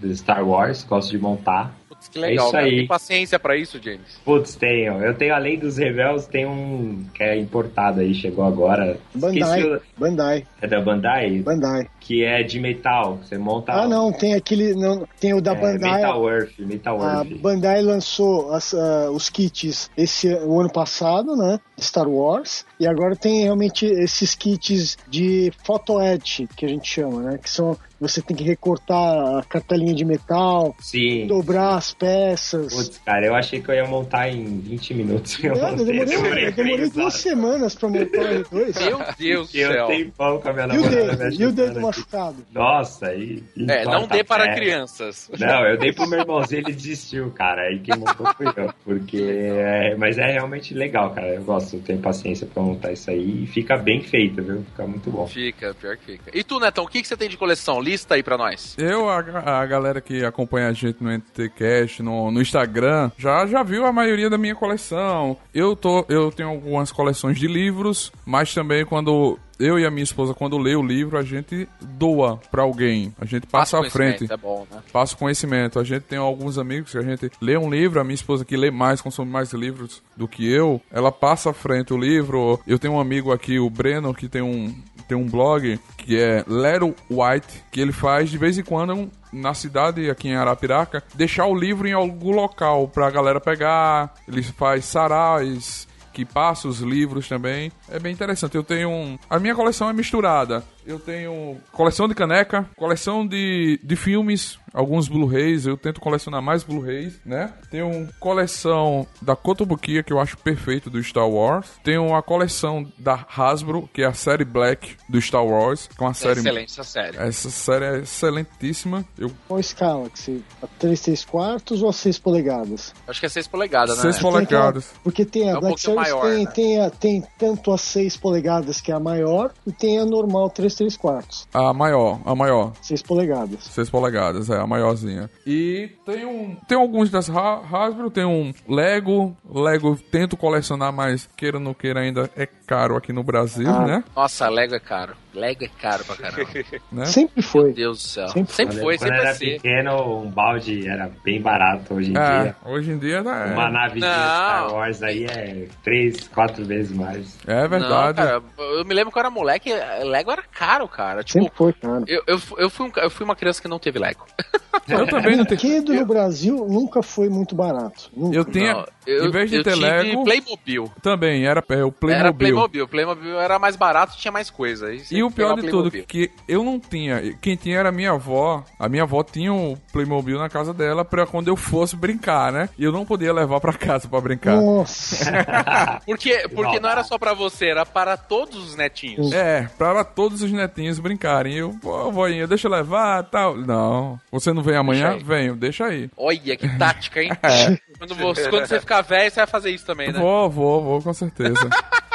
[0.00, 1.72] do Star Wars, gosto de montar.
[1.88, 2.64] Putz, que legal, É isso cara.
[2.64, 2.76] aí.
[2.78, 4.20] Tem paciência pra isso, James?
[4.24, 4.94] Putz, tenho.
[5.04, 8.98] Eu tenho, além dos revels, tem um que é importado aí, chegou agora.
[9.14, 11.38] Bandai, o- Bandai, É da Bandai?
[11.38, 11.86] Bandai.
[12.00, 13.18] Que é de metal.
[13.22, 13.72] Você monta.
[13.72, 14.74] Ah, não, tem aquele.
[14.74, 15.94] Não, tem o da é, Bandai.
[16.00, 17.38] Metal Earth, Metal A Earth.
[17.40, 21.60] Bandai lançou as, ah, os kits esse o ano passado, né?
[21.80, 22.64] Star Wars.
[22.78, 27.38] E agora tem realmente esses kits de photo etch, que a gente chama, né?
[27.38, 27.76] Que são.
[28.00, 31.26] Você tem que recortar a cartelinha de metal, Sim.
[31.26, 32.72] dobrar as peças.
[32.72, 35.42] Putz, cara, eu achei que eu ia montar em 20 minutos.
[35.42, 38.84] Eu, eu demorei, eu demorei duas semanas pra montar o R2.
[38.84, 39.86] Meu Deus do Eu céu.
[39.88, 41.28] tenho pão com a minha E o namorada.
[41.34, 42.36] E o dedo machucado?
[42.52, 43.42] Nossa, e.
[43.68, 45.28] É, não dê para crianças.
[45.36, 47.62] Não, eu dei pro meu irmãozinho, ele desistiu, cara.
[47.62, 48.72] Aí quem montou fui eu.
[48.84, 49.20] Porque.
[49.20, 51.34] É, mas é realmente legal, cara.
[51.34, 53.44] Eu gosto, eu tenho paciência pra montar isso aí.
[53.44, 54.62] E fica bem feito, viu?
[54.62, 55.26] Fica muito bom.
[55.26, 56.30] Fica, pior que fica.
[56.32, 57.80] E tu, Netão, o que, que você tem de coleção?
[57.80, 58.76] Lista aí pra nós.
[58.78, 59.18] Eu, a,
[59.60, 63.92] a galera que acompanha a gente no NTCast, no, no Instagram, já, já viu a
[63.92, 65.36] maioria da minha coleção.
[65.54, 70.02] Eu, tô, eu tenho algumas coleções de livros, mas também quando eu e a minha
[70.04, 73.14] esposa, quando lê o livro, a gente doa pra alguém.
[73.20, 74.32] A gente passa à conhecimento, frente.
[74.32, 74.78] É bom, né?
[74.92, 75.78] Passa o conhecimento.
[75.78, 78.56] A gente tem alguns amigos que a gente lê um livro, a minha esposa que
[78.56, 82.60] lê mais, consome mais livros do que eu, ela passa à frente o livro.
[82.66, 84.74] Eu tenho um amigo aqui, o Breno, que tem um,
[85.08, 89.10] tem um blog que é Lero White, que ele faz de vez em quando um-
[89.32, 94.14] na cidade aqui em Arapiraca, deixar o livro em algum local pra galera pegar.
[94.26, 95.87] Ele faz sarais,
[96.18, 97.70] que passa os livros também.
[97.88, 98.56] É bem interessante.
[98.56, 99.16] Eu tenho um.
[99.30, 100.64] A minha coleção é misturada.
[100.88, 105.66] Eu tenho coleção de caneca, coleção de, de filmes, alguns Blu-rays.
[105.66, 107.52] Eu tento colecionar mais Blu-rays, né?
[107.70, 111.66] Tenho coleção da Kotobukiya, que eu acho perfeito do Star Wars.
[111.84, 116.06] Tenho a coleção da Hasbro, que é a série Black do Star Wars, que é
[116.06, 116.40] uma série.
[116.40, 117.16] Excelente essa série.
[117.18, 119.04] Essa série é excelentíssima.
[119.18, 120.08] Eu Qual escala?
[120.08, 122.94] Que você, a 3, 3 quartos ou a 6 polegadas?
[123.06, 124.02] Acho que é 6 polegadas, né?
[124.04, 124.94] Seis Tem aquela- polegadas.
[125.04, 126.50] porque tem a É um Black Series maior, tem, né?
[126.50, 130.48] tem, a- tem tanto a 6 polegadas, que é a maior, e tem a normal
[130.48, 131.46] 3, 3 quartos.
[131.52, 132.72] A maior, a maior.
[132.80, 133.64] 6 polegadas.
[133.64, 135.28] 6 polegadas, é a maiorzinha.
[135.46, 136.54] E tem um.
[136.66, 139.36] Tem alguns das Ha- Hasbro, tem um Lego.
[139.52, 143.86] Lego tento colecionar, mas queira ou não queira, ainda é caro aqui no Brasil, Ah.
[143.86, 144.04] né?
[144.14, 145.14] Nossa, Lego é caro.
[145.34, 146.50] Lego é caro pra caramba.
[146.92, 147.04] né?
[147.06, 147.64] Sempre foi.
[147.66, 148.28] Meu Deus do céu.
[148.28, 149.44] Sempre Sempre, foi, Quando sempre era ser.
[149.60, 152.56] pequeno, um balde era bem barato hoje em É, dia.
[152.64, 154.08] hoje em dia tá- Uma é, nave de Não.
[154.08, 157.38] Star Wars aí é três, quatro vezes mais.
[157.46, 158.16] é Não, verdade.
[158.16, 159.72] cara, eu me lembro que eu era moleque,
[160.04, 161.22] Lego era caro, cara.
[161.22, 162.04] Tipo, Sempre foi, cara.
[162.08, 164.26] eu, eu, eu, fui um, eu fui uma criança que não teve Lego.
[164.88, 165.58] eu também não tenho.
[165.60, 168.10] Brinquedo no Brasil nunca foi muito barato.
[168.16, 168.36] Nunca.
[168.36, 168.72] Eu tinha.
[168.72, 170.92] Não, eu, em vez de eu ter tive Lego, Playmobil.
[171.02, 172.10] também era é, o Playmobil.
[172.26, 172.57] Era Playmobil.
[172.88, 174.86] Playmobil era mais barato tinha mais coisa.
[174.88, 176.04] Aí E o pior de tudo, Playmobil.
[176.06, 177.34] que eu não tinha.
[177.40, 178.64] Quem tinha era a minha avó.
[178.78, 182.68] A minha avó tinha um Playmobil na casa dela pra quando eu fosse brincar, né?
[182.78, 184.56] E eu não podia levar pra casa pra brincar.
[184.56, 185.28] Nossa.
[186.06, 189.32] Porque, porque não era só pra você, era para todos os netinhos.
[189.32, 191.54] É, pra todos os netinhos brincarem.
[191.54, 193.56] Eu, pô, voinha, deixa eu levar tal.
[193.56, 194.18] Não.
[194.30, 195.10] Você não vem amanhã?
[195.12, 195.22] aí.
[195.22, 196.08] Venho, deixa aí.
[196.16, 197.30] Olha que tática, hein?
[197.98, 200.20] Quando, você, quando você ficar velho, você vai fazer isso também, né?
[200.20, 201.68] Vou, vou, vou, com certeza.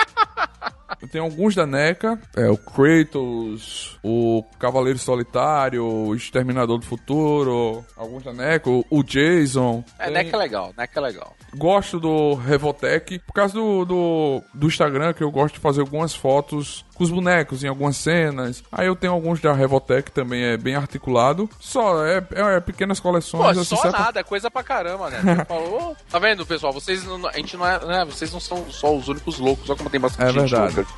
[1.11, 8.23] tem alguns da NECA, é o Kratos, o Cavaleiro Solitário, o Exterminador do Futuro, alguns
[8.23, 9.83] da NECA, o, o Jason.
[9.99, 11.35] É, Tem- NECA é legal, NECA é legal.
[11.55, 16.15] Gosto do Revotec, por causa do, do, do Instagram, que eu gosto de fazer algumas
[16.15, 18.63] fotos com os bonecos em algumas cenas.
[18.71, 21.49] Aí eu tenho alguns da Revotec, também é bem articulado.
[21.59, 23.43] Só, é, é, é pequenas coleções.
[23.43, 25.43] Pô, assim, só certa- nada, é coisa pra caramba, né?
[25.47, 26.71] Falou, tá vendo, pessoal?
[26.71, 28.05] Vocês não, a gente não é, né?
[28.05, 30.75] Vocês não são só os únicos loucos, olha como tem bastante É gente verdade.
[30.75, 30.91] louca.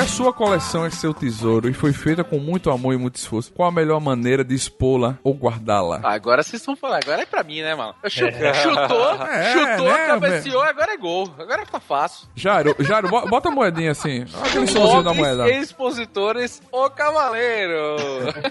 [0.00, 3.14] Se a sua coleção é seu tesouro e foi feita com muito amor e muito
[3.16, 6.00] esforço, qual a melhor maneira de expô-la ou guardá-la?
[6.02, 7.94] Agora vocês estão falando, agora é pra mim, né, mano?
[8.08, 11.32] Chu- Chutou, É, chutou, né, cabeceou, agora é gol.
[11.38, 12.28] Agora tá fácil.
[12.34, 14.26] Jairo, Jairo, bo- bota a moedinha assim.
[14.34, 15.48] Olha aquele somzinho da moeda.
[15.50, 17.96] expositores, o cavaleiro.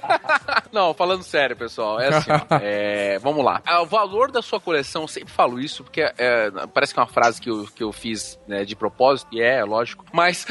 [0.72, 3.62] Não, falando sério, pessoal, é assim, ó, é, vamos lá.
[3.82, 7.10] O valor da sua coleção, eu sempre falo isso, porque é, parece que é uma
[7.10, 10.46] frase que eu, que eu fiz né, de propósito, e é, lógico, mas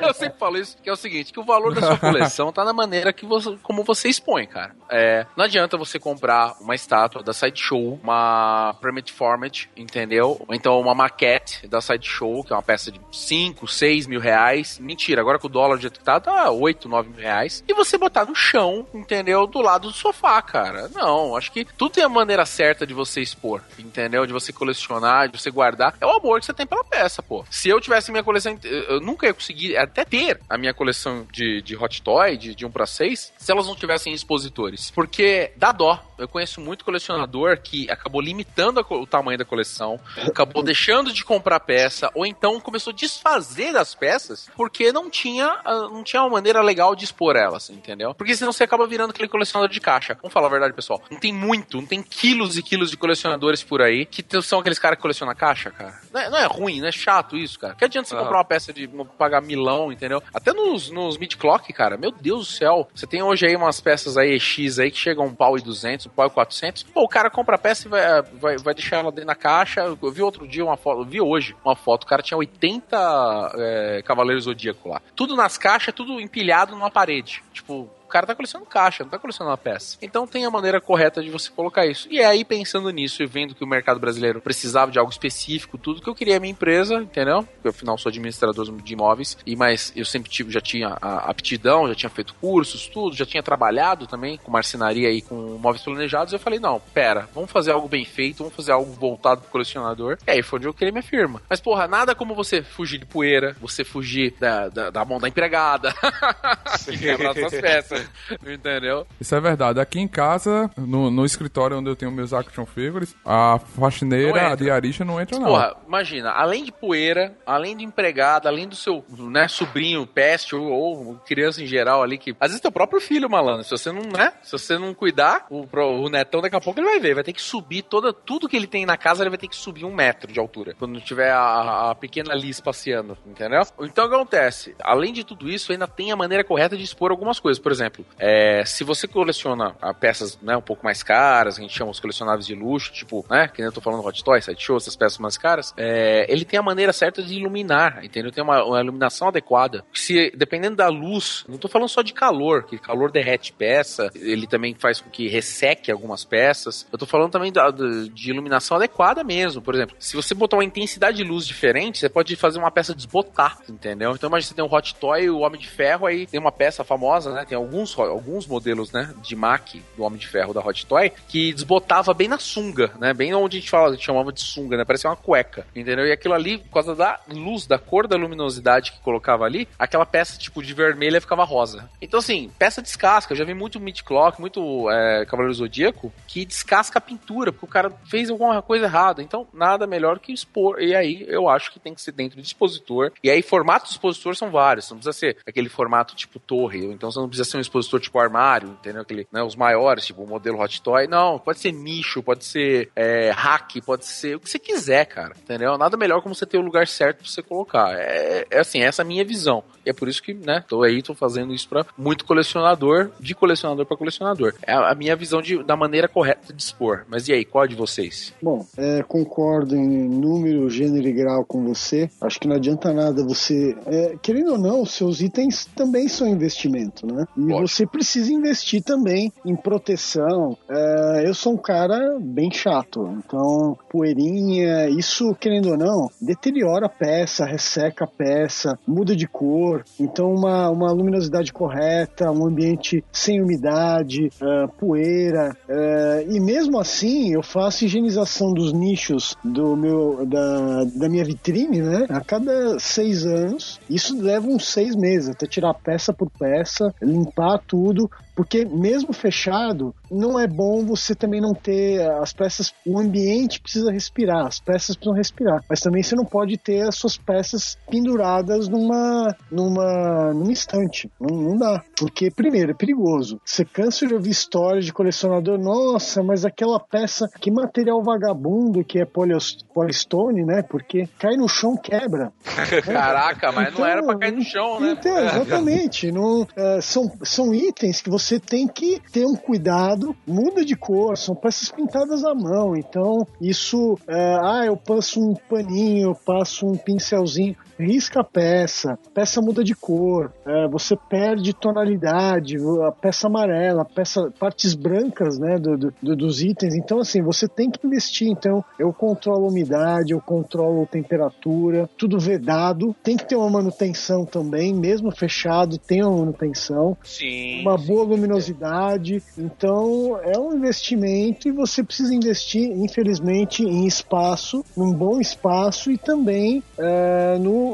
[0.00, 2.64] eu sempre falo isso, que é o seguinte, que o valor da sua coleção tá
[2.64, 4.74] na maneira que você, como você expõe, cara.
[4.90, 10.44] É, não adianta você comprar uma estátua da Sideshow, uma Permit Format, entendeu?
[10.46, 14.78] Ou então uma maquete da Sideshow, que é uma peça de 5, 6 mil reais.
[14.78, 17.64] Mentira, agora com o dólar jeito que tá, tá 8, 9 mil reais.
[17.66, 19.46] E você botar no chão, entendeu?
[19.46, 20.88] Do lado do sofá, cara.
[20.88, 24.26] Não, acho que tudo tem a maneira certa de você expor, entendeu?
[24.26, 25.94] De você colecionar, de você guardar.
[26.00, 27.44] É o amor que você tem pela peça, pô.
[27.50, 31.62] Se eu tivesse minha coleção, eu nunca ia conseguir até ter a minha coleção de,
[31.62, 34.90] de Hot Toy, de, de 1 para 6, se elas não tivessem expositores.
[34.90, 36.02] Porque dá dó.
[36.18, 41.60] Eu conheço muito colecionador que acabou limitando o tamanho da coleção, acabou deixando de comprar
[41.60, 46.30] peça, ou então começou a desfazer das peças porque não tinha, ah, não tinha uma
[46.30, 48.14] maneira legal de expor elas, entendeu?
[48.14, 50.14] Porque senão você acaba virando aquele colecionador de caixa.
[50.20, 51.00] Vamos falar a verdade, pessoal.
[51.08, 54.78] Não tem muito, não tem quilos e quilos de colecionadores por aí que são aqueles
[54.78, 55.94] caras que colecionam caixa, cara.
[56.12, 57.74] Não é, não é ruim, não é chato isso, cara.
[57.74, 58.24] Que adianta você Aham.
[58.24, 60.22] comprar uma peça de pagar milão, entendeu?
[60.32, 62.88] Até nos, nos mid-clock, cara, meu Deus do céu.
[62.94, 66.06] Você tem hoje aí umas peças aí EX aí que chegam um pau e 200,
[66.06, 66.84] um pau e 400.
[66.84, 69.80] Pô, o cara compra a peça e vai, vai, vai deixar ela dentro da caixa.
[69.80, 74.02] Eu vi outro dia uma foto, vi hoje uma foto, o cara tinha 80 é,
[74.04, 75.02] Cavaleiros Zodíaco lá.
[75.14, 77.42] Tudo nas caixas, tudo empilhado numa parede.
[77.52, 79.98] Tipo, cara tá colecionando caixa, não tá colecionando uma peça.
[80.02, 82.08] Então tem a maneira correta de você colocar isso.
[82.10, 85.78] E é aí, pensando nisso e vendo que o mercado brasileiro precisava de algo específico,
[85.78, 87.42] tudo que eu queria a minha empresa, entendeu?
[87.42, 91.88] Porque afinal sou administrador de imóveis, e mas eu sempre tive, já tinha a aptidão,
[91.88, 96.32] já tinha feito cursos, tudo, já tinha trabalhado também com marcenaria e com móveis planejados.
[96.32, 100.18] Eu falei, não, pera, vamos fazer algo bem feito, vamos fazer algo voltado pro colecionador.
[100.26, 101.42] E aí foi onde eu criei minha firma.
[101.48, 105.28] Mas, porra, nada como você fugir de poeira, você fugir da, da, da mão da
[105.28, 105.94] empregada,
[106.98, 107.97] quebrar suas peças.
[108.46, 109.06] Entendeu?
[109.20, 109.80] Isso é verdade.
[109.80, 114.54] Aqui em casa, no, no escritório onde eu tenho meus action figures, a faxineira, a
[114.54, 115.46] diarista não entra, não.
[115.46, 120.66] Porra, imagina, além de poeira, além de empregada, além do seu né, sobrinho, peste ou,
[120.66, 124.02] ou criança em geral ali, que às vezes teu próprio filho, malandro, se você não,
[124.02, 127.24] né, se você não cuidar, o, o netão daqui a pouco ele vai ver, vai
[127.24, 129.84] ter que subir toda, tudo que ele tem na casa, ele vai ter que subir
[129.84, 133.62] um metro de altura, quando tiver a, a pequena Liz passeando, entendeu?
[133.80, 134.74] Então o que acontece?
[134.80, 137.87] Além de tudo isso, ainda tem a maneira correta de expor algumas coisas, por exemplo,
[138.18, 142.00] é, se você coleciona ah, peças, né, um pouco mais caras, a gente chama os
[142.00, 145.18] colecionáveis de luxo, tipo, né, que nem eu tô falando Hot Toys, Sideshow, essas peças
[145.18, 148.30] mais caras, é, ele tem a maneira certa de iluminar, entendeu?
[148.32, 149.84] Tem uma, uma iluminação adequada.
[149.92, 154.46] Se, dependendo da luz, não tô falando só de calor, que calor derrete peça, ele
[154.46, 156.86] também faz com que resseque algumas peças.
[156.92, 159.60] Eu tô falando também da- de iluminação adequada mesmo.
[159.62, 162.94] Por exemplo, se você botar uma intensidade de luz diferente, você pode fazer uma peça
[162.94, 164.12] desbotar, entendeu?
[164.12, 166.84] Então imagina você tem um Hot Toy o Homem de Ferro, aí tem uma peça
[166.84, 167.44] famosa, né?
[167.44, 171.52] Tem alguns, alguns modelos, né, de MAC do Homem de Ferro da Hot Toy que
[171.52, 173.12] desbotava bem na sunga, né?
[173.12, 174.84] Bem onde a gente fala, a gente chamava de sunga, né?
[174.84, 176.06] Parecia uma cueca, entendeu?
[176.06, 180.06] E aquilo ali, por causa da luz, da cor da luminosidade que colocava ali, aquela
[180.06, 181.88] peça tipo de vermelha ficava rosa.
[182.00, 183.32] Então assim, peça descasca.
[183.32, 187.68] Eu já vi muito mid-clock, muito é, Cavaleiro Zodíaco que descasca a pintura, porque o
[187.68, 189.22] cara fez alguma coisa errada.
[189.22, 190.80] Então, nada melhor que expor.
[190.80, 193.12] E aí, eu acho que tem que ser dentro de expositor.
[193.22, 194.90] E aí, formato de expositor são vários.
[194.90, 196.84] Não precisa ser aquele formato tipo torre.
[196.84, 199.02] Então, você não precisa ser um expositor tipo armário, entendeu?
[199.02, 201.06] Aquele, né, os maiores, tipo o modelo Hot Toy.
[201.06, 205.34] Não, pode ser nicho, pode ser é, hack, pode ser o que você quiser, cara,
[205.38, 205.76] entendeu?
[205.78, 207.92] Nada melhor como você ter o lugar certo pra você colocar.
[207.94, 209.62] É, é assim, essa é a minha visão.
[209.84, 213.34] E é por isso que, né, tô aí, tô fazendo isso pra muito colecionador, de
[213.34, 214.54] colecionador pra colecionador.
[214.62, 217.04] É a minha visão de, da maneira correta de expor.
[217.08, 218.32] Mas e aí, qual é de vocês?
[218.42, 222.10] Bom, é, concordo em número, gênero e grau com você.
[222.20, 223.76] Acho que não adianta nada você.
[223.86, 227.26] é, querendo ou não, seus itens também são investimento, né?
[227.36, 227.76] E Lógico.
[227.76, 230.56] você precisa investir também em proteção.
[230.68, 236.88] É, eu sou um cara bem chato, então poeirinha, isso, querendo ou não, deteriora a
[236.88, 239.84] peça, resseca a peça, muda de cor.
[239.98, 245.56] Então, uma, uma luminosidade correta, um ambiente sem umidade, é, poeira.
[245.68, 251.80] é, e mesmo assim, eu faço higienização dos nichos do meu, da, da minha vitrine,
[251.80, 252.06] né?
[252.08, 253.80] A cada seis anos.
[253.88, 258.10] Isso leva uns seis meses, até tirar peça por peça, limpar tudo.
[258.38, 262.72] Porque mesmo fechado, não é bom você também não ter as peças.
[262.86, 265.64] O ambiente precisa respirar, as peças precisam respirar.
[265.68, 271.10] Mas também você não pode ter as suas peças penduradas numa, numa, numa estante.
[271.20, 271.82] Não, não dá.
[271.98, 273.40] Porque, primeiro, é perigoso.
[273.44, 275.58] Você cansa de ouvir histórias de colecionador.
[275.58, 280.62] Nossa, mas aquela peça, que material vagabundo que é polistone, né?
[280.62, 282.32] Porque cai no chão, quebra.
[282.86, 284.92] Caraca, mas não Então, era pra cair no chão, né?
[284.92, 286.12] Então, exatamente.
[286.12, 291.16] Não, é, são, são itens que você tem que ter um cuidado, muda de cor,
[291.16, 292.76] são peças pintadas à mão.
[292.76, 298.98] Então, isso, é, ah, eu passo um paninho, eu passo um pincelzinho, risca a peça,
[299.14, 302.56] peça muda de cor, é, você perde tonalidade,
[302.86, 306.74] a peça amarela, a peça, partes brancas né, do, do- do- dos itens.
[306.74, 308.28] Então, assim, você tem que investir.
[308.28, 312.94] Então, eu controlo a umidade, eu controlo a temperatura, tudo vedado.
[313.02, 317.60] Tem que ter uma manutenção também, mesmo fechado, tem uma manutenção Sim.
[317.62, 319.22] uma boa luminosidade.
[319.36, 325.98] Então é um investimento e você precisa investir, infelizmente, em espaço, num bom espaço e
[325.98, 327.67] também é, no,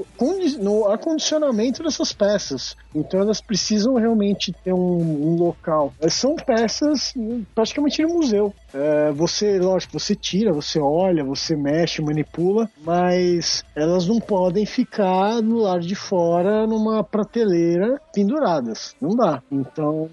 [0.59, 2.77] no acondicionamento dessas peças.
[2.95, 5.93] Então elas precisam realmente ter um, um local.
[6.09, 8.53] São peças hum, praticamente no museu.
[8.73, 15.41] É, você, lógico, você tira, você olha, você mexe, manipula, mas elas não podem ficar
[15.41, 18.95] do lado de fora numa prateleira penduradas.
[19.01, 19.43] Não dá.
[19.51, 20.09] Então,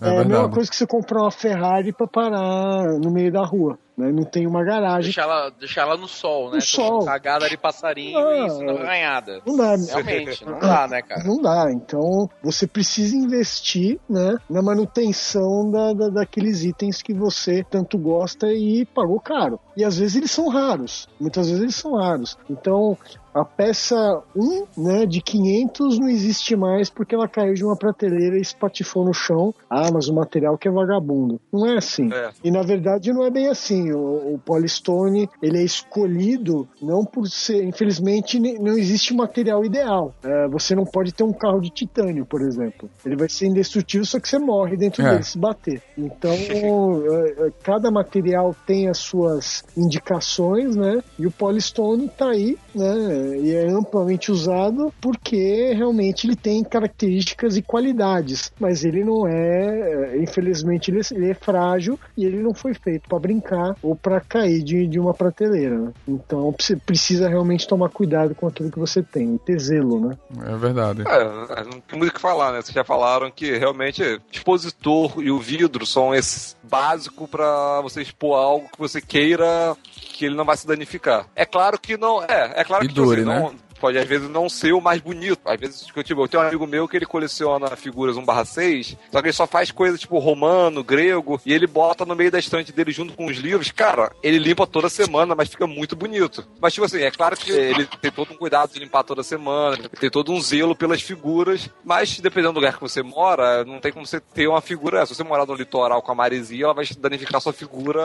[0.00, 3.44] É é, a mesma coisa que você comprar uma Ferrari pra parar no meio da
[3.44, 3.78] rua.
[3.96, 4.12] Né?
[4.12, 5.04] Não tem uma garagem.
[5.04, 6.56] Deixar ela, deixar ela no sol, né?
[6.56, 7.04] No sol.
[7.06, 9.40] Cagada de passarinho Ah, e isso arranhada.
[9.46, 9.74] Não dá.
[9.76, 11.24] Realmente, não dá, né, cara?
[11.24, 11.72] Não dá.
[11.72, 18.52] Então, você precisa investir né, na manutenção da, da- daqueles itens que você tanto gosta
[18.52, 19.58] e pagou caro.
[19.76, 21.08] E às vezes eles são raros.
[21.20, 22.36] Muitas vezes eles são raros.
[22.50, 22.96] Então,
[23.36, 28.38] a peça 1 né, de 500 não existe mais porque ela caiu de uma prateleira
[28.38, 29.54] e espatifou no chão.
[29.68, 31.38] Ah, mas o material que é vagabundo.
[31.52, 32.10] Não é assim.
[32.12, 32.30] É.
[32.42, 33.92] E na verdade não é bem assim.
[33.92, 37.62] O, o Polystone ele é escolhido não por ser.
[37.62, 40.14] Infelizmente não existe material ideal.
[40.24, 42.88] É, você não pode ter um carro de titânio, por exemplo.
[43.04, 45.10] Ele vai ser indestrutível, só que você morre dentro É.
[45.10, 45.82] dele se bater.
[45.98, 46.32] Então
[47.12, 51.02] é, é, cada material tem as suas indicações, né?
[51.18, 53.25] E o Polystone tá aí, né?
[53.34, 60.12] E é amplamente usado porque realmente ele tem características e qualidades, mas ele não é,
[60.14, 64.20] é, infelizmente, ele, ele é frágil e ele não foi feito para brincar ou para
[64.20, 65.78] cair de, de uma prateleira.
[65.78, 65.92] né?
[66.06, 70.16] Então pre- precisa realmente tomar cuidado com aquilo que você tem, e ter zelo, né?
[70.46, 71.02] É verdade.
[71.06, 72.60] É, não tem muito o que falar, né?
[72.62, 78.02] Vocês já falaram que realmente o expositor e o vidro são esse básico pra você
[78.02, 79.76] expor algo que você queira
[80.16, 81.26] que ele não vai se danificar.
[81.36, 82.22] É claro que não.
[82.22, 83.38] É, é claro E que dure, tipo, né?
[83.40, 85.40] não, Pode às vezes não ser o mais bonito.
[85.44, 89.20] Às vezes, tipo, tipo, eu tenho um amigo meu que ele coleciona figuras 1/6, só
[89.20, 92.72] que ele só faz coisa tipo romano, grego, e ele bota no meio da estante
[92.72, 93.70] dele junto com os livros.
[93.70, 96.46] Cara, ele limpa toda semana, mas fica muito bonito.
[96.60, 99.88] Mas, tipo assim, é claro que ele tem todo um cuidado de limpar toda semana,
[100.00, 103.92] tem todo um zelo pelas figuras, mas dependendo do lugar que você mora, não tem
[103.92, 105.04] como você ter uma figura.
[105.06, 108.02] Se você morar no litoral com a maresia, ela vai danificar sua figura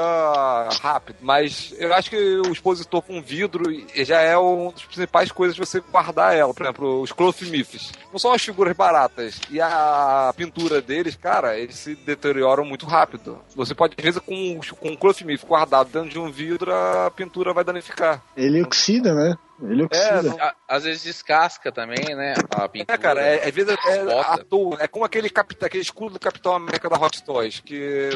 [0.82, 1.18] rápido.
[1.22, 3.64] Mas eu acho que o expositor com vidro
[3.96, 6.54] já é uma das principais coisas você guardar ela.
[6.54, 7.92] Por exemplo, os cloth myths.
[8.12, 9.40] Não são as figuras baratas.
[9.50, 13.40] E a pintura deles, cara, eles se deterioram muito rápido.
[13.56, 17.12] Você pode, às vezes, com, com um cloth myth guardado dentro de um vidro, a
[17.12, 18.22] pintura vai danificar.
[18.36, 19.38] Ele oxida, né?
[19.62, 20.36] Ele oxida.
[20.40, 22.34] A- Às vezes descasca também, né?
[22.52, 22.96] A pintura.
[22.96, 24.78] É, cara, é, às vezes é, à toa.
[24.80, 28.10] é como aquele, capita, aquele escudo do Capitão América da Hot Toys, que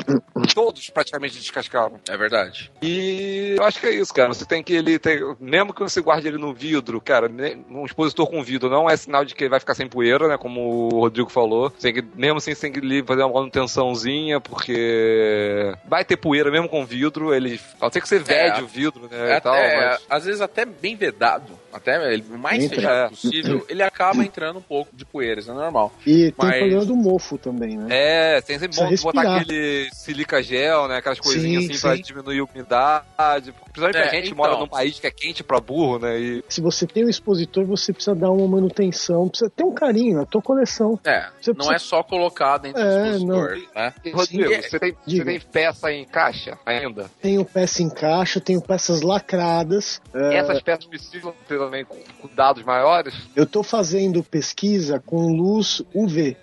[0.54, 2.00] todos praticamente descascaram.
[2.10, 2.72] É verdade.
[2.82, 4.30] E eu acho que é isso, cara.
[4.30, 7.30] Você tem que ele ter, mesmo que você guarde ele no vidro, cara,
[7.70, 10.38] um expositor com vidro não é sinal de que ele vai ficar sem poeira, né?
[10.38, 11.70] Como o Rodrigo falou.
[11.70, 16.50] Você tem que, mesmo assim, você tem que fazer uma manutençãozinha, porque vai ter poeira
[16.52, 17.34] mesmo com vidro.
[17.34, 19.34] Ele, a não ser que você vede É, o vidro, né?
[19.34, 21.35] É e tal, até- mas- Às vezes até bem vedado,
[21.74, 22.76] até ele- o mais Entra.
[22.78, 23.10] fechado É.
[23.10, 25.94] possível, ele acaba entrando um pouco de poeira, isso é normal.
[26.06, 27.88] E tem Mas- o problema do mofo também, né?
[27.90, 30.98] É, tem sempre bom botar aquele silica gel, né?
[30.98, 32.02] Aquelas coisinhas Sim, assim pra sim.
[32.02, 33.52] diminuir a umidade.
[33.52, 34.38] Principalmente É, a gente então.
[34.38, 36.18] mora num país que é quente pra burro, né?
[36.20, 40.18] E Se você tem um expositor, você precisa dar uma manutenção, precisa ter um carinho
[40.18, 40.98] na tua coleção.
[41.04, 43.94] É, Você não precisa- é só colocar dentro É, do expositor, né?
[44.06, 44.62] E, Rodrigo, Sim.
[44.62, 47.10] você, tem, você tem peça em caixa ainda?
[47.22, 50.02] Tenho peça em caixa, tenho peças lacradas.
[50.14, 53.14] é, Essas peças precisam ter também com cuidados maiores?
[53.36, 56.38] Eu estou fazendo pesquisa com luz UV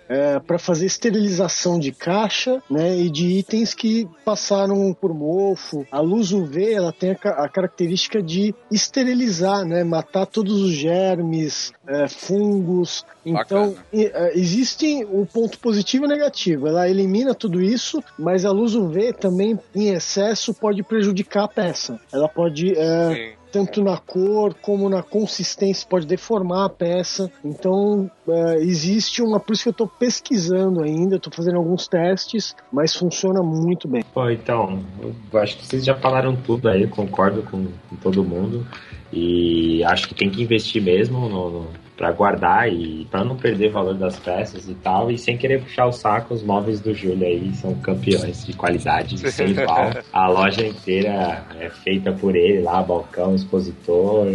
[0.45, 5.85] para fazer esterilização de caixa né, e de itens que passaram por mofo.
[5.91, 11.71] A luz UV ela tem a, a característica de esterilizar, né, matar todos os germes,
[11.87, 13.05] é, fungos.
[13.25, 13.85] Então, Bacana.
[13.93, 16.67] e, é, existe o ponto positivo e negativo.
[16.67, 21.99] Ela elimina tudo isso, mas a luz UV também, em excesso, pode prejudicar a peça.
[22.11, 23.35] Ela pode é.
[23.53, 27.31] Tanto na cor como na consistência, pode deformar a peça.
[27.45, 29.39] Então, é, existe uma.
[29.39, 34.03] Por isso que eu estou pesquisando ainda, estou fazendo alguns testes, mas funciona muito bem.
[34.31, 34.83] Então,
[35.31, 38.65] eu acho que vocês já falaram tudo aí, concordo com, com todo mundo.
[39.11, 43.69] E acho que tem que investir mesmo no, no, para guardar e para não perder
[43.69, 45.11] o valor das peças e tal.
[45.11, 49.17] E sem querer puxar o saco, os móveis do Júlio aí são campeões de qualidade,
[49.31, 49.91] sem igual.
[50.11, 54.27] A loja inteira é feita por ele lá, balcão, expositor.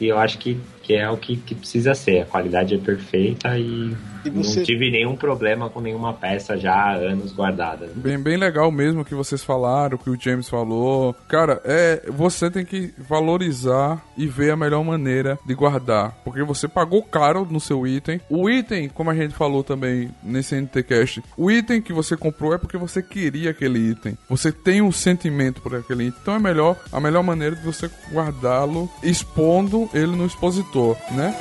[0.00, 2.22] E eu acho que, que é o que, que precisa ser.
[2.22, 6.72] A qualidade é perfeita e, E você- não tive nenhum problema com nenhuma peça já
[6.74, 7.90] há anos guardada.
[7.94, 11.14] Bem, bem legal mesmo o que vocês falaram, o que o James falou.
[11.28, 16.68] Cara, é você tem que valorizar e ver a melhor maneira de guardar, porque você
[16.68, 18.20] pagou caro no seu item.
[18.28, 22.58] O item, como a gente falou também nesse NTcast, o item que você comprou é
[22.58, 24.16] porque você queria aquele item.
[24.28, 26.18] Você tem um sentimento por aquele item.
[26.22, 31.34] Então é melhor, a melhor maneira de você guardá-lo expondo ele no expositor, né?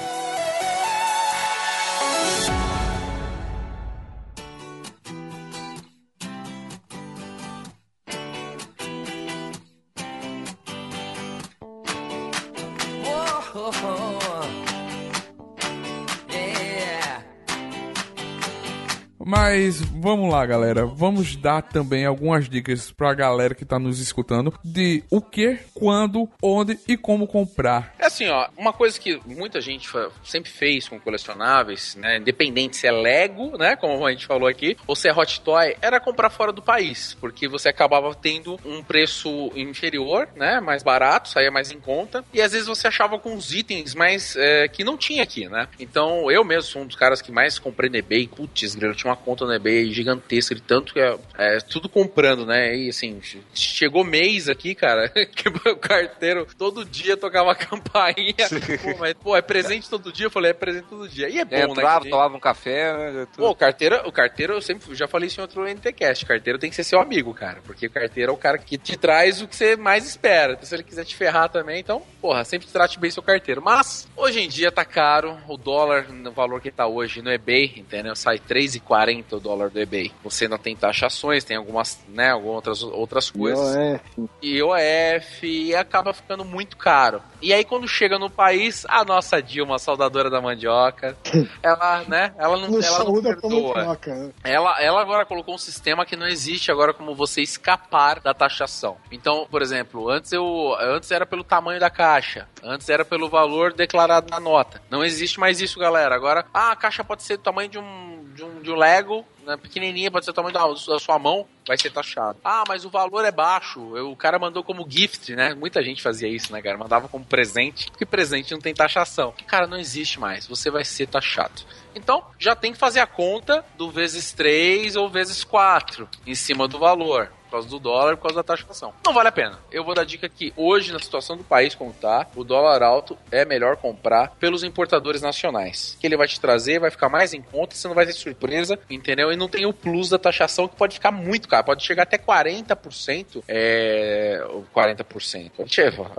[19.32, 20.86] my Mas vamos lá, galera.
[20.86, 26.30] Vamos dar também algumas dicas pra galera que tá nos escutando de o que, quando,
[26.42, 27.94] onde e como comprar.
[28.00, 29.90] É assim, ó, uma coisa que muita gente
[30.24, 34.78] sempre fez com colecionáveis, né, independente se é Lego, né, como a gente falou aqui,
[34.88, 38.82] ou se é Hot Toy, era comprar fora do país, porque você acabava tendo um
[38.82, 43.36] preço inferior, né, mais barato, saía mais em conta, e às vezes você achava com
[43.36, 45.68] os itens mais é, que não tinha aqui, né.
[45.78, 49.12] Então, eu mesmo sou um dos caras que mais comprei no eBay, putz, eu tinha
[49.12, 53.20] uma conta no eBay gigantesca, de tanto que é, é, tudo comprando, né, e assim,
[53.54, 58.48] chegou mês aqui, cara, que o carteiro todo dia tocava a campainha,
[58.82, 60.28] pô, mas, pô, é presente todo dia?
[60.28, 61.30] Eu falei, é presente todo dia.
[61.30, 61.64] E é bom, né?
[61.64, 63.28] Entrava, tomava um café, né?
[63.32, 63.46] tudo.
[63.46, 66.26] Pô, o carteiro, o carteiro, eu sempre já falei isso em outro NTCast.
[66.26, 67.62] Carteiro tem que ser seu amigo, cara.
[67.66, 70.54] Porque o carteiro é o cara que te traz o que você mais espera.
[70.54, 73.62] Então, se ele quiser te ferrar também, então, porra, sempre trate bem seu carteiro.
[73.62, 75.38] Mas, hoje em dia tá caro.
[75.48, 78.16] O dólar, no valor que tá hoje no eBay, entendeu?
[78.16, 80.12] Sai 3,40 o dólar do eBay.
[80.24, 83.76] Você ainda tem taxações, tem algumas, né, algumas outras, outras coisas.
[83.76, 84.30] IOF.
[84.44, 87.22] IOF e acaba ficando muito caro.
[87.42, 91.18] E aí quando chega no país, a nossa Dilma, saudadora da mandioca,
[91.64, 93.98] ela, né, ela não, No ela não perdoa.
[93.98, 94.32] né?
[94.44, 98.98] Ela, ela agora colocou um sistema que não existe agora como você escapar da taxação.
[99.12, 103.74] Então, por exemplo, antes eu antes era pelo tamanho da caixa, antes era pelo valor
[103.74, 104.82] declarado na nota.
[104.90, 106.16] Não existe mais isso, galera.
[106.16, 108.11] Agora, ah, a caixa pode ser do tamanho de um
[108.42, 111.46] de um, de um Lego, né, pequenininha, pode ser do tamanho da, da sua mão,
[111.68, 112.40] vai ser taxado.
[112.44, 113.96] Ah, mas o valor é baixo.
[113.96, 115.54] Eu- o cara mandou como gift, né?
[115.54, 116.78] Muita gente fazia isso, né, cara?
[116.78, 119.34] Mandava como presente, porque presente não tem taxação.
[119.46, 120.48] Cara, não existe mais.
[120.48, 121.62] Você vai ser taxado.
[121.94, 126.68] Então, já tem que fazer a conta do vezes 3 ou vezes 4 em cima
[126.68, 127.32] do valor.
[127.52, 128.94] Por causa do dólar, por causa da taxação.
[129.06, 129.60] Não vale a pena.
[129.70, 133.18] Eu vou dar dica que hoje, na situação do país como tá, o dólar alto
[133.30, 135.98] é melhor comprar pelos importadores nacionais.
[136.00, 138.80] Que ele vai te trazer, vai ficar mais em conta, você não vai ter surpresa,
[138.90, 139.34] entendeu?
[139.34, 141.66] E não tem o plus da taxação que pode ficar muito caro.
[141.66, 143.44] Pode chegar até 40%.
[143.50, 144.42] É.
[144.74, 145.52] 40%.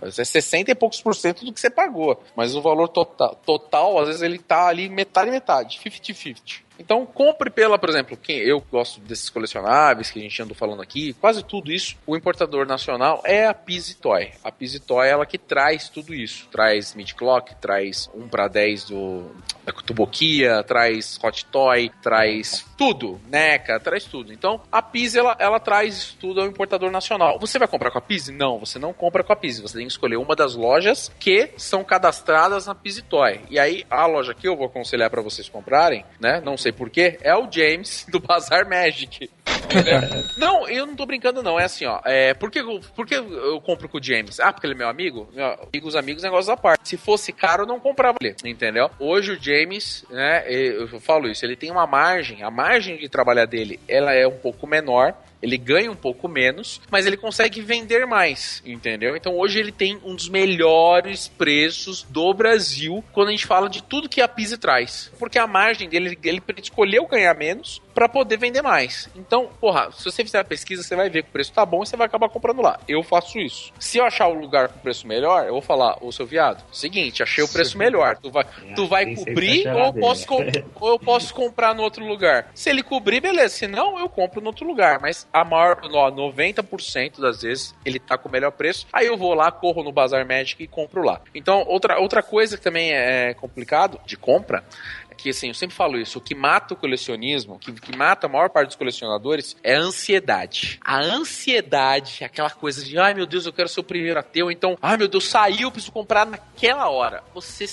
[0.02, 2.22] É 60 e poucos por cento do que você pagou.
[2.36, 5.80] Mas o valor total, total às vezes, ele tá ali metade metade.
[5.82, 6.60] 50-50.
[6.82, 10.82] Então, compre pela, por exemplo, quem eu gosto desses colecionáveis que a gente andou falando
[10.82, 14.32] aqui, quase tudo isso, o importador nacional é a Pizzy Toy.
[14.42, 16.48] A Pizzy Toy ela que traz tudo isso.
[16.50, 19.30] Traz Mid Clock, traz 1 para 10 do
[19.64, 24.32] da Tuboquia, traz Hot Toy, traz tudo, NECA, traz tudo.
[24.32, 27.38] Então, a Pizzy ela, ela traz isso tudo ao importador nacional.
[27.38, 28.32] Você vai comprar com a Pizzy?
[28.32, 29.62] Não, você não compra com a Pizzy.
[29.62, 33.40] Você tem que escolher uma das lojas que são cadastradas na Pizzy Toy.
[33.48, 36.40] E aí, a loja que eu vou aconselhar para vocês comprarem, né?
[36.44, 39.30] Não sei porquê, é o James do Bazar Magic.
[40.36, 41.58] não, eu não tô brincando, não.
[41.58, 42.00] É assim, ó.
[42.04, 44.38] É, por, que, eu- por que eu compro com o James?
[44.40, 45.28] Ah, porque ele é meu amigo?
[45.32, 46.88] Meu, amigos, amigos, negócio da parte.
[46.88, 48.90] Se fosse caro, eu não comprava ele, entendeu?
[48.98, 53.08] Hoje o James, né, eu eu falo isso, ele tem uma margem, a margem de
[53.08, 55.14] trabalhar dele, ela é um pouco menor.
[55.43, 59.16] Ele ganha um pouco menos, mas ele consegue vender mais, entendeu?
[59.16, 63.82] Então hoje ele tem um dos melhores preços do Brasil quando a gente fala de
[63.82, 65.11] tudo que a Pizzi traz.
[65.18, 69.09] Porque a margem dele, ele escolheu ganhar menos para poder vender mais.
[69.14, 71.82] Então, porra, se você fizer a pesquisa, você vai ver que o preço tá bom
[71.82, 72.78] e você vai acabar comprando lá.
[72.88, 73.72] Eu faço isso.
[73.78, 77.22] Se eu achar o lugar com preço melhor, eu vou falar, ô seu viado, seguinte,
[77.22, 78.16] achei o preço melhor.
[78.16, 80.26] Tu vai, tu vai cobrir ou eu, posso
[80.80, 82.51] ou eu posso comprar no outro lugar?
[82.55, 83.57] Se ele cobrir, beleza.
[83.57, 85.01] Se não, eu compro no outro lugar.
[85.01, 88.86] Mas a maior, ó, 90% das vezes ele tá com o melhor preço.
[88.93, 91.20] Aí eu vou lá, corro no Bazar Magic e compro lá.
[91.34, 94.64] Então, outra, outra coisa que também é complicado de compra
[95.12, 98.30] que assim, eu sempre falo isso, o que mata o colecionismo, que, que mata a
[98.30, 100.78] maior parte dos colecionadores é a ansiedade.
[100.84, 104.42] A ansiedade, aquela coisa de, ai meu Deus, eu quero ser o primeiro a ter,
[104.42, 107.22] ou então, ai meu Deus, saiu, preciso comprar naquela hora.
[107.34, 107.66] Você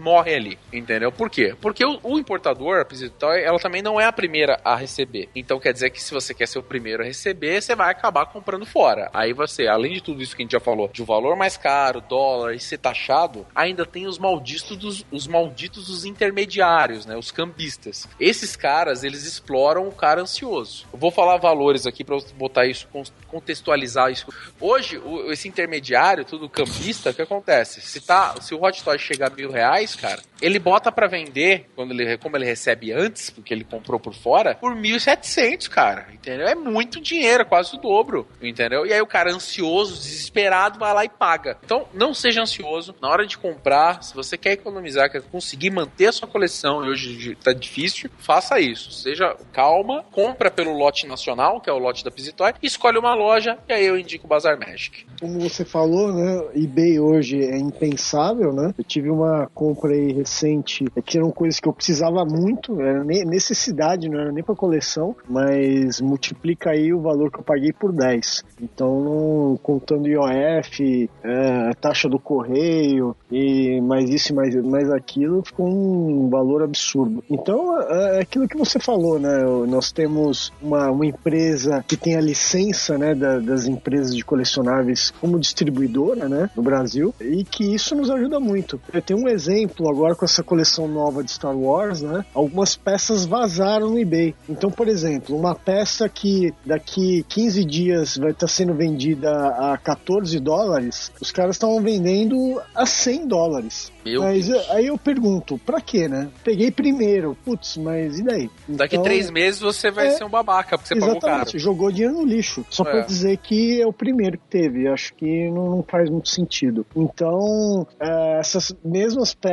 [0.00, 1.12] morre ali, entendeu?
[1.12, 1.54] Por quê?
[1.60, 5.28] Porque o, o importador, a Pizitoy, ela também não é a primeira a receber.
[5.36, 8.26] Então quer dizer que se você quer ser o primeiro a receber, você vai acabar
[8.26, 9.10] comprando fora.
[9.12, 11.56] Aí você, além de tudo isso que a gente já falou, de um valor mais
[11.56, 17.16] caro, dólar e ser taxado, ainda tem os malditos dos, os malditos dos intermediários, né?
[17.16, 18.08] Os cambistas.
[18.18, 20.86] Esses caras, eles exploram o cara ansioso.
[20.92, 24.26] Eu vou falar valores aqui eu botar isso, con- contextualizar isso.
[24.60, 27.80] Hoje, o- esse intermediário, tudo cambista, o que acontece?
[27.80, 31.66] Se, tá, se o Hot Toy chegar a mil reais, cara, ele bota pra vender,
[31.74, 36.46] quando ele, como ele recebe antes, porque ele comprou por fora, por 1.700, cara, entendeu?
[36.46, 38.86] É muito dinheiro, quase o dobro, entendeu?
[38.86, 41.58] E aí o cara ansioso, desesperado, vai lá e paga.
[41.64, 46.06] Então, não seja ansioso, na hora de comprar, se você quer economizar, quer conseguir manter
[46.06, 48.92] a sua coleção, e hoje tá difícil, faça isso.
[48.92, 53.14] Seja calma, compra pelo lote nacional, que é o lote da Pizitoy, e escolhe uma
[53.14, 55.06] loja, e aí eu indico o Bazar Magic.
[55.20, 56.48] Como você falou, né?
[56.54, 58.74] eBay hoje é impensável, né?
[58.76, 63.02] Eu tive uma compra aí recente, é que eram coisas que eu precisava muito, era
[63.02, 67.72] ne- necessidade, não era nem pra coleção, mas multiplica aí o valor que eu paguei
[67.72, 68.44] por 10.
[68.60, 75.66] Então, contando IOF, é, taxa do correio e mais isso e mais, mais aquilo, ficou
[75.68, 77.22] um valor absurdo.
[77.30, 79.42] Então, é é aquilo que você falou, né?
[79.68, 85.12] Nós temos uma, uma empresa que tem a licença, né, da- das empresas de colecionáveis
[85.20, 88.80] como distribuidora, né, no Brasil, e que isso nos ajuda muito.
[88.92, 89.28] Eu tenho um
[89.60, 92.24] exemplo agora com essa coleção nova de Star Wars, né?
[92.34, 94.34] Algumas peças vazaram no eBay.
[94.48, 100.38] Então, por exemplo, uma peça que daqui 15 dias vai estar sendo vendida a 14
[100.40, 103.92] dólares, os caras estavam vendendo a 100 dólares.
[104.04, 104.70] Meu mas Deus.
[104.70, 106.28] aí eu pergunto, pra quê, né?
[106.42, 108.50] Peguei primeiro, putz, mas e daí?
[108.66, 111.34] Daqui Então, três meses você vai é, ser um babaca, porque você pagou caro.
[111.34, 112.64] Exatamente, jogou dinheiro no lixo.
[112.70, 112.90] Só É.
[112.90, 114.88] pra dizer que é o primeiro que teve.
[114.88, 116.86] Acho que não, não faz muito sentido.
[116.96, 119.49] Então, é, essas mesmas peças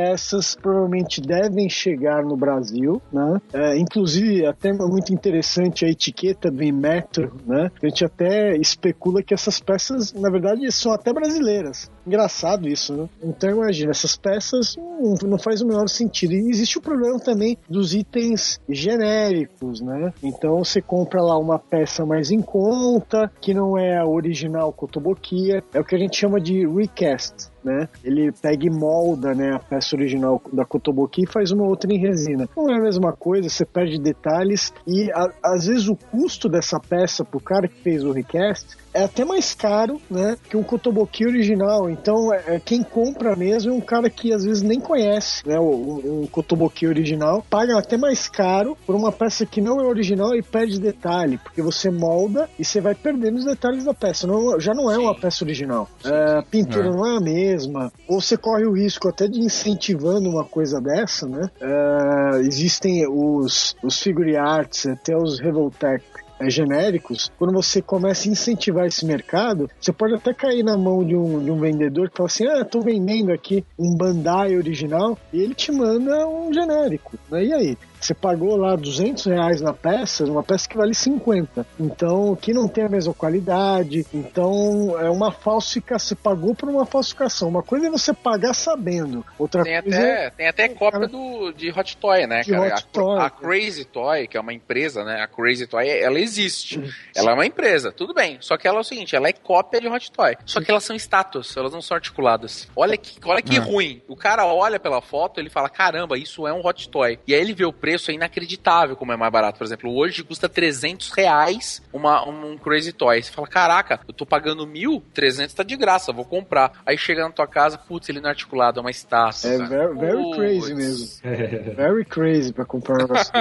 [0.60, 3.40] provavelmente devem chegar no Brasil, né?
[3.52, 7.70] É, inclusive, até muito interessante a etiqueta do Inmetro, né?
[7.82, 11.90] A gente até especula que essas peças, na verdade, são até brasileiras.
[12.06, 13.08] Engraçado isso, né?
[13.22, 14.76] Então, imagina, essas peças
[15.22, 16.32] não, faz o menor sentido.
[16.32, 20.12] E existe o problema também dos itens genéricos, né?
[20.22, 25.62] Então, você compra lá uma peça mais em conta, que não é a original Kotobukiya,
[25.72, 27.50] é o que a gente chama de recast.
[27.68, 27.88] Né?
[28.02, 31.98] Ele pega e molda, né, a peça original da Kotobuki e faz uma outra em
[31.98, 32.48] resina.
[32.56, 36.80] Não é a mesma coisa, você perde detalhes e a- às vezes o custo dessa
[36.80, 41.26] peça pro cara que fez o recast é até mais caro, né, que um Kotobuki
[41.26, 41.88] original.
[41.88, 45.58] Então, é, é quem compra mesmo é um cara que às vezes nem conhece, né,
[45.58, 50.42] o- Kotobuki original, paga até mais caro por uma peça que não é original e
[50.42, 54.26] perde detalhe, porque você molda e você vai perdendo os detalhes da peça.
[54.26, 55.88] Não, já não é uma peça original.
[56.04, 56.90] É, a pintura É.
[56.90, 57.92] não é a mesma.
[58.08, 61.48] Ou você corre o risco até de incentivando uma coisa dessa, né?
[61.60, 66.02] É, existem os, os figure arts, até os Revoltec
[66.38, 71.04] é, genéricos, quando você começa a incentivar esse mercado, você pode até cair na mão
[71.04, 75.18] de um, de um vendedor que fala assim: ah, tô vendendo aqui um Bandai original,
[75.32, 77.18] e ele te manda um genérico.
[77.30, 77.44] Né?
[77.46, 77.78] E aí?
[78.00, 81.66] Você pagou lá 200 reais na peça, uma peça que vale 50.
[81.78, 84.06] Então, que não tem a mesma qualidade.
[84.12, 86.08] Então, é uma falsificação.
[86.08, 87.48] Você pagou por uma falsificação.
[87.48, 89.24] Uma coisa é você pagar sabendo.
[89.38, 92.74] Outra Tem coisa até, tem até cópia cara- do, de Hot Toy, né, De cara?
[92.74, 93.20] Hot a, Toy.
[93.20, 95.20] a Crazy Toy, que é uma empresa, né?
[95.22, 96.78] A Crazy Toy, ela existe.
[96.78, 96.88] Uhum.
[97.16, 98.38] Ela é uma empresa, tudo bem.
[98.40, 100.36] Só que ela é o seguinte, ela é cópia de Hot Toy.
[100.46, 102.68] Só que elas são estátuas, elas não são articuladas.
[102.76, 103.62] Olha que, olha que Ah.
[103.62, 104.02] ruim.
[104.08, 107.18] O cara olha pela foto, ele fala, caramba, isso é um Hot Toy.
[107.26, 109.58] E aí ele vê o preço, é inacreditável como é mais barato.
[109.58, 113.22] Por exemplo, hoje custa 300 reais uma, um Crazy Toy.
[113.22, 116.72] Você fala, caraca, eu tô pagando mil, 300 tá de graça, vou comprar.
[116.84, 119.50] Aí chega na tua casa, putz, ele não é articulado, é uma estátua.
[119.50, 119.68] É cara.
[119.68, 121.08] very, very crazy mesmo.
[121.78, 123.32] Very crazy pra comprar um negócio.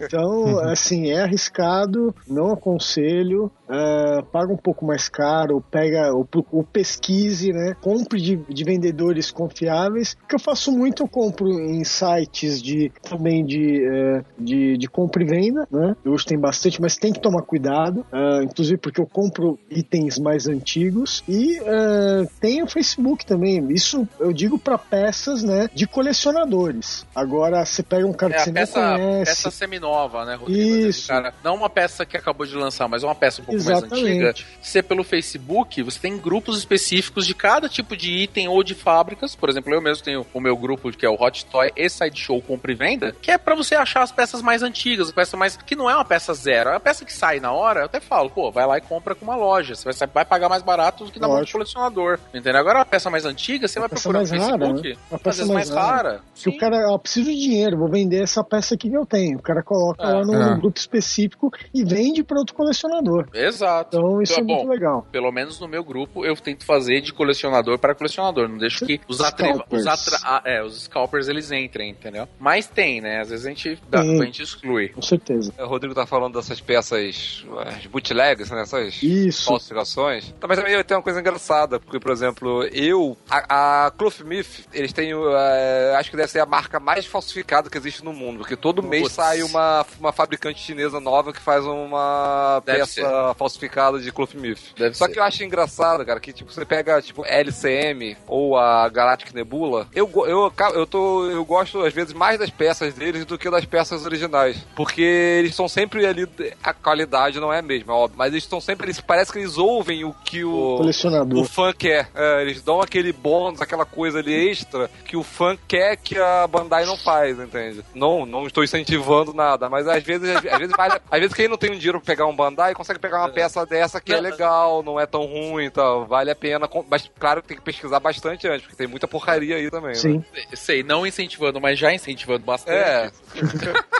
[0.00, 6.64] Então, assim, é arriscado, não aconselho, é, paga um pouco mais caro, pega o, o
[6.64, 7.74] pesquise, né?
[7.80, 10.16] Compre de, de vendedores confiáveis.
[10.24, 14.88] O que eu faço muito, eu compro em sites de também de, é, de, de
[14.88, 15.96] compra e venda, né?
[16.04, 20.46] Hoje tem bastante, mas tem que tomar cuidado, é, inclusive porque eu compro itens mais
[20.46, 23.66] antigos e é, tem o Facebook também.
[23.70, 27.06] Isso eu digo para peças, né, de colecionadores.
[27.14, 30.60] Agora você pega um cara É que você peça, não conhece, peça seminova, né, Rodrigo?
[30.60, 31.08] Isso.
[31.08, 34.08] Cara, não uma peça que acabou de lançar, mas uma peça um pouco mais Exatamente.
[34.08, 34.34] antiga.
[34.60, 39.34] Você pelo Facebook, você tem grupos específicos de cada tipo de item ou de fábricas.
[39.34, 42.40] Por exemplo, eu mesmo tenho o meu grupo que é o Hot Toy e Sideshow
[42.42, 45.56] Compra e Venda, que é pra você achar as peças mais antigas, a peça mais
[45.56, 47.80] que não é uma peça zero, é uma peça que sai na hora.
[47.80, 49.74] Eu até falo, pô, vai lá e compra com uma loja.
[49.74, 51.58] Você vai, vai pagar mais barato do que na mão do Lógico.
[51.58, 52.18] colecionador.
[52.32, 52.56] Entendeu?
[52.60, 54.96] Agora uma peça mais antiga, você Uma vai procurar no mais rara, Facebook, né?
[55.10, 56.08] Uma às peça vezes mais mais rara.
[56.08, 56.20] rara.
[56.34, 59.38] que o cara, ó, preciso de dinheiro, vou vender essa peça aqui que eu tenho.
[59.38, 60.06] O cara coloca É.
[60.12, 60.50] lá no, É.
[60.54, 63.26] no grupo específico e vende para outro colecionador.
[63.46, 63.96] Exato.
[63.96, 65.06] Então isso é Bom, muito legal.
[65.10, 68.48] pelo menos no meu grupo, eu tento fazer de colecionador para colecionador.
[68.48, 69.18] Não deixo que os.
[69.18, 69.82] Scalpers.
[69.82, 70.18] os, atra...
[70.22, 72.28] ah, é, os scalpers eles entrem, entendeu?
[72.38, 73.20] Mas tem, né?
[73.20, 74.88] Às vezes a gente, dá, a gente exclui.
[74.90, 75.52] Com certeza.
[75.58, 78.62] O Rodrigo tá falando dessas peças, as bootlegs, né?
[78.62, 79.46] Essas Isso.
[79.46, 80.32] falsificações.
[80.40, 84.92] Tá, Mas também tem uma coisa engraçada, porque, por exemplo, eu, a, a Clothmith, eles
[84.92, 88.56] têm, eh, acho que deve ser a marca mais falsificada que existe no mundo, porque
[88.56, 89.14] todo mês Putz.
[89.14, 94.58] sai uma, uma fabricante chinesa nova que faz uma Deve peça falsificada de Clothmith.
[94.92, 95.12] Só ser.
[95.12, 99.86] que eu acho engraçado, cara, que tipo, você pega, tipo, LCM ou a Galactic Nebula,
[99.94, 103.64] eu, eu, eu, tô, eu gosto, às vezes, mais das peças deles do que das
[103.64, 104.56] peças originais.
[104.74, 106.28] Porque eles são sempre ali,
[106.62, 109.58] a qualidade não é a mesma, óbvio, mas eles estão sempre, eles, parece que eles
[109.58, 111.40] ouvem o que o, Colecionador.
[111.40, 112.08] o fã quer.
[112.14, 116.46] É, eles dão aquele bônus, aquela coisa ali extra que o fã quer que a
[116.46, 117.84] Bandai não faz, entende?
[117.94, 121.48] Não, não estou incentivando nada, mas às vezes, às, às vezes, vale, às vezes quem
[121.48, 124.20] não tem um dinheiro pra pegar um Bandai consegue pegar uma peça dessa que é
[124.20, 127.62] legal, não é tão ruim e tal, vale a pena, mas claro que tem que
[127.62, 129.90] pesquisar bastante antes, porque tem muita porcaria aí também.
[129.90, 129.94] né?
[129.94, 130.24] Sim.
[130.54, 132.76] Sei, não incentivando, mas já incentivando bastante.
[132.78, 133.10] É.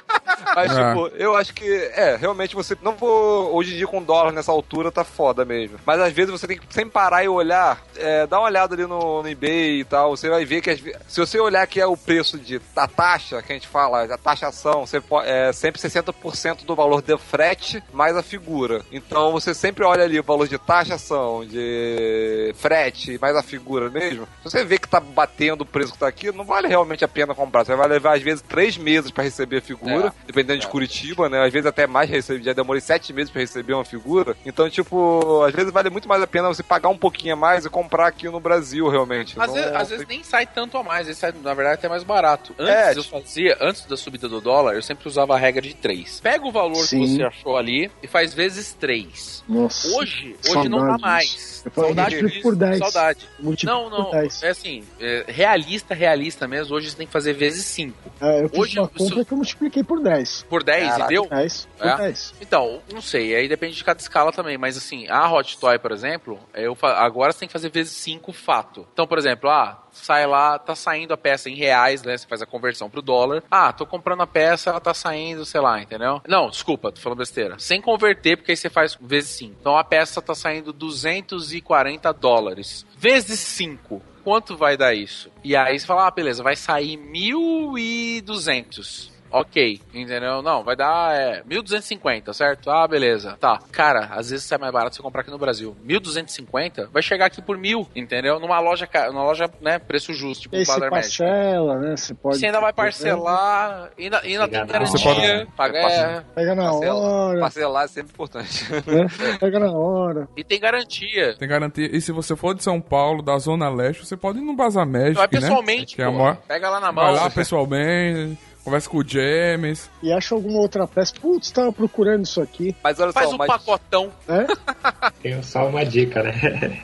[0.54, 0.88] Mas, É.
[0.88, 3.54] tipo, eu acho que, é, realmente você não vou.
[3.54, 5.78] Hoje em dia, com dólar nessa altura, tá foda mesmo.
[5.86, 8.86] Mas às vezes você tem que sempre parar e olhar, é, dar uma olhada ali
[8.86, 10.16] no, no eBay e tal.
[10.16, 13.42] Você vai ver que, ve- se você olhar que é o preço de, da taxa,
[13.42, 18.16] que a gente fala, a taxação, você é sempre 60% do valor de frete mais
[18.16, 18.82] a figura.
[18.92, 24.26] Então você sempre olha ali o valor de taxação, de frete, mais a figura mesmo.
[24.42, 27.08] Se você vê que tá batendo o preço que tá aqui, não vale realmente a
[27.08, 27.64] pena comprar.
[27.64, 30.12] Você vai levar, às vezes, três meses pra receber a figura, É.
[30.26, 30.70] dependendo de É.
[30.70, 31.44] Curitiba, né?
[31.44, 32.42] Às vezes até mais receber.
[32.44, 34.36] Já demorei sete meses pra receber uma figura.
[34.44, 37.64] Então, tipo, às vezes vale muito mais a pena você pagar um pouquinho a mais
[37.64, 39.38] e comprar aqui no Brasil, realmente.
[39.40, 41.88] Às, Não- vezes, às vezes nem sai tanto a mais, ele sai, na verdade, até
[41.88, 42.54] mais barato.
[42.58, 45.74] Antes É, eu fazia, antes da subida do dólar, eu sempre usava a regra de
[45.74, 46.20] 3.
[46.20, 47.00] Pega o valor Sim.
[47.00, 48.72] que você achou ali e faz vezes
[49.04, 49.44] 3.
[49.48, 49.88] Nossa.
[49.96, 51.62] Hoje, hoje não dá mais.
[51.64, 52.78] Eu Saudade disso, por 10.
[52.78, 53.28] saudade.
[53.64, 54.42] Não, não, por 10.
[54.42, 57.96] é assim, é, realista, realista mesmo, hoje você tem que fazer vezes 5.
[58.20, 60.14] É, eu fiz hoje uma compra que eu multipliquei por 10.
[60.14, 60.42] 10.
[60.48, 61.04] Por 10 Caraca.
[61.04, 61.26] e deu?
[61.28, 61.96] 10 por É?
[61.96, 62.34] 10.
[62.40, 65.92] Então, não sei, aí depende de cada escala também, mas assim, a Hot Toy, por
[65.92, 68.86] exemplo, eu fa- agora você tem que fazer vezes 5 fato.
[68.92, 72.16] Então, por exemplo, ah, sai lá, tá saindo a peça em reais, né?
[72.16, 73.42] Você faz a conversão pro dólar.
[73.50, 76.20] Ah, tô comprando a peça, ela tá saindo, sei lá, entendeu?
[76.28, 77.58] Não, desculpa, tô falando besteira.
[77.58, 79.56] Sem converter, porque aí você faz vezes 5.
[79.60, 82.84] Então a peça tá saindo 240 dólares.
[82.98, 84.02] Vezes 5.
[84.24, 85.30] Quanto vai dar isso?
[85.42, 89.10] E aí você fala, ah, beleza, vai sair 1.200.
[89.36, 90.42] Ok, entendeu?
[90.42, 92.70] Não, vai dar é, 1.250, certo?
[92.70, 93.36] Ah, beleza.
[93.40, 93.58] Tá.
[93.72, 95.76] Cara, às vezes sai mais barato você comprar aqui no Brasil.
[95.84, 98.38] 1.250 vai chegar aqui por mil, entendeu?
[98.38, 100.88] Numa loja, numa loja, né, preço justo, tipo E Médico.
[100.88, 101.96] parcela, né?
[101.96, 102.38] Você pode.
[102.38, 105.46] Você ainda vai parcelar, ainda, ainda tem garantia.
[105.56, 108.72] Passa- é, Pega na Parcela- hora, Parcelar é sempre importante.
[108.72, 109.06] né?
[109.40, 110.28] Pega na hora.
[110.36, 111.34] e tem garantia.
[111.36, 111.88] Tem garantia.
[111.90, 114.86] E se você for de São Paulo, da Zona Leste, você pode ir no Bazar
[114.86, 115.28] Magic, Vai né?
[115.40, 116.36] pessoalmente, Que é a maior...
[116.46, 117.04] Pega lá na mão.
[117.04, 119.90] Vai lá pessoalmente, conversa com o James.
[120.02, 121.12] E acha alguma outra peça.
[121.20, 122.74] Putz, tava procurando isso aqui.
[122.82, 123.48] Mas olha Faz só, um mas...
[123.48, 124.10] pacotão.
[124.26, 124.46] né?
[125.22, 126.34] Tenho só uma dica, né?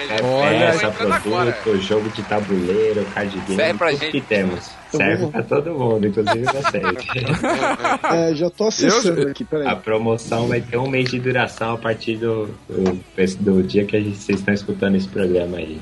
[0.10, 0.72] É Olha.
[0.72, 1.52] Agora.
[1.52, 4.12] produto, jogo de tabuleiro, card game, Serve pra tudo gente.
[4.12, 4.72] que temos.
[4.90, 6.84] Serve vamos- pra todo mundo, inclusive vocês.
[8.14, 9.76] É, já tô acessando Eu- aqui, A peraí.
[9.78, 13.00] promoção vai ter um mês de duração a partir do, do,
[13.40, 15.80] do dia que a gente, vocês estão escutando esse programa aí.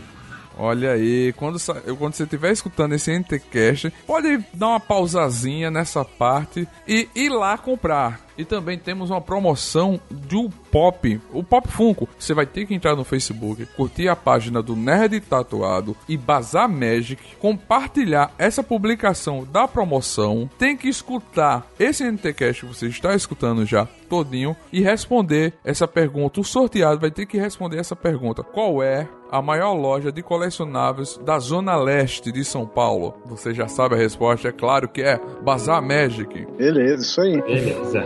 [0.58, 1.58] Olha aí, quando,
[1.98, 7.58] quando você estiver escutando esse NTCast, pode dar uma pausazinha nessa parte e ir lá
[7.58, 8.25] comprar.
[8.38, 12.08] E também temos uma promoção do Pop, o Pop Funko.
[12.18, 16.70] Você vai ter que entrar no Facebook, curtir a página do Nerd Tatuado e Bazar
[16.70, 20.50] Magic, compartilhar essa publicação da promoção.
[20.58, 26.40] Tem que escutar esse NTCast que você está escutando já todinho e responder essa pergunta.
[26.40, 28.44] O sorteado vai ter que responder essa pergunta.
[28.44, 33.16] Qual é a maior loja de colecionáveis da zona leste de São Paulo?
[33.26, 36.46] Você já sabe a resposta, é claro que é Bazar Magic.
[36.58, 37.42] Beleza, isso aí.
[37.42, 38.06] Beleza,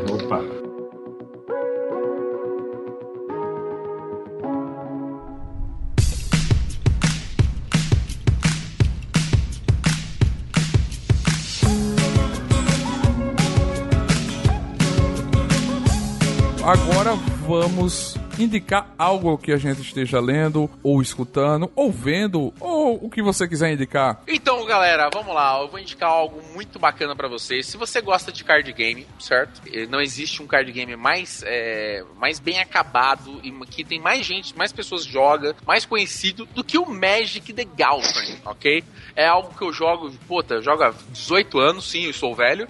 [16.69, 17.15] Agora
[17.47, 23.21] vamos indicar algo que a gente esteja lendo, ou escutando, ou vendo, ou o que
[23.21, 24.21] você quiser indicar.
[24.27, 25.59] Então, galera, vamos lá.
[25.61, 27.65] Eu vou indicar algo muito bacana pra vocês.
[27.65, 29.61] Se você gosta de card game, certo?
[29.71, 34.25] Eh, Não existe um card game mais, é, mais bem acabado e que tem mais
[34.25, 38.83] gente, mais pessoas joga, mais conhecido do que o Magic the Gathering, ok?
[39.15, 42.67] É algo que eu jogo, puta, eu jogo há 18 anos, sim, eu sou velho.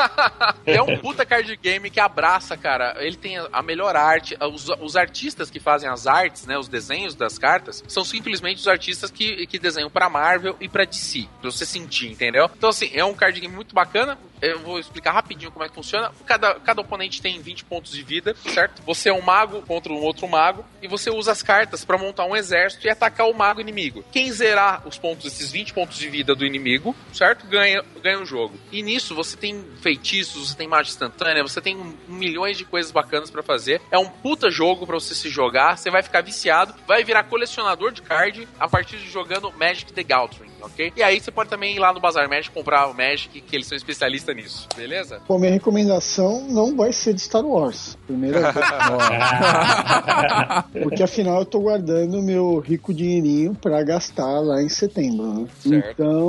[0.66, 2.96] é um puta card game que abraça, cara.
[2.98, 7.14] Ele tem a melhor arte, os, os artistas que fazem as artes, né, os desenhos
[7.14, 11.50] das cartas, são simplesmente os artistas que, que desenham pra Marvel e pra DC, pra
[11.50, 12.50] você sentir, entendeu?
[12.56, 14.18] Então, assim, é um card game muito bacana.
[14.40, 16.12] Eu vou explicar rapidinho como é que funciona.
[16.26, 18.82] Cada, cada oponente tem 20 pontos de vida, certo?
[18.86, 22.24] Você é um mago contra um outro mago e você usa as cartas pra montar
[22.24, 24.04] um exército e atacar o mago inimigo.
[24.12, 27.46] Quem zerar os pontos, esses 20 pontos de vida do inimigo, certo?
[27.46, 28.58] Ganha, ganha o jogo.
[28.70, 31.76] E nisso você tem feitiços, você tem magia instantânea, você tem
[32.06, 33.80] milhões de coisas bacanas pra fazer.
[33.90, 37.92] É um puta jogo pra você se jogar, você vai ficar viciado, vai virar colecionador
[37.92, 40.92] de card a partir de jogando Magic the Gathering, ok?
[40.96, 43.66] E aí você pode também ir lá no Bazar Magic comprar o Magic, que eles
[43.66, 45.20] são especialistas nisso, beleza?
[45.26, 47.96] Pô, minha recomendação não vai ser de Star Wars.
[48.06, 48.66] Primeira vez.
[50.82, 55.46] Porque afinal eu tô guardando meu rico dinheirinho pra gastar lá em setembro, né?
[55.60, 55.90] Certo.
[55.92, 56.20] Então,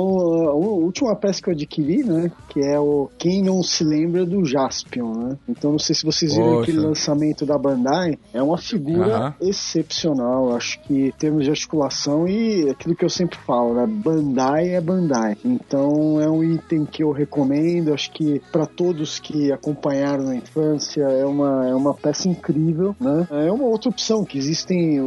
[0.48, 2.30] a última peça que eu adquiri, né?
[2.48, 5.38] Que é o Quem Não Se Lembra do Jaspion, né?
[5.48, 6.62] Então, não sei se vocês viram Poxa.
[6.62, 8.18] aquele lançamento da Bandai.
[8.32, 10.54] É uma figura excepcional.
[10.54, 13.86] Acho que em termos de articulação e aquilo que eu sempre falo, né?
[13.86, 14.19] Bandai
[14.66, 15.36] é Bandai.
[15.44, 17.92] Então, é um item que eu recomendo.
[17.92, 23.26] Acho que para todos que acompanharam na infância, é uma, é uma peça incrível, né?
[23.30, 25.04] É uma outra opção, que existem o,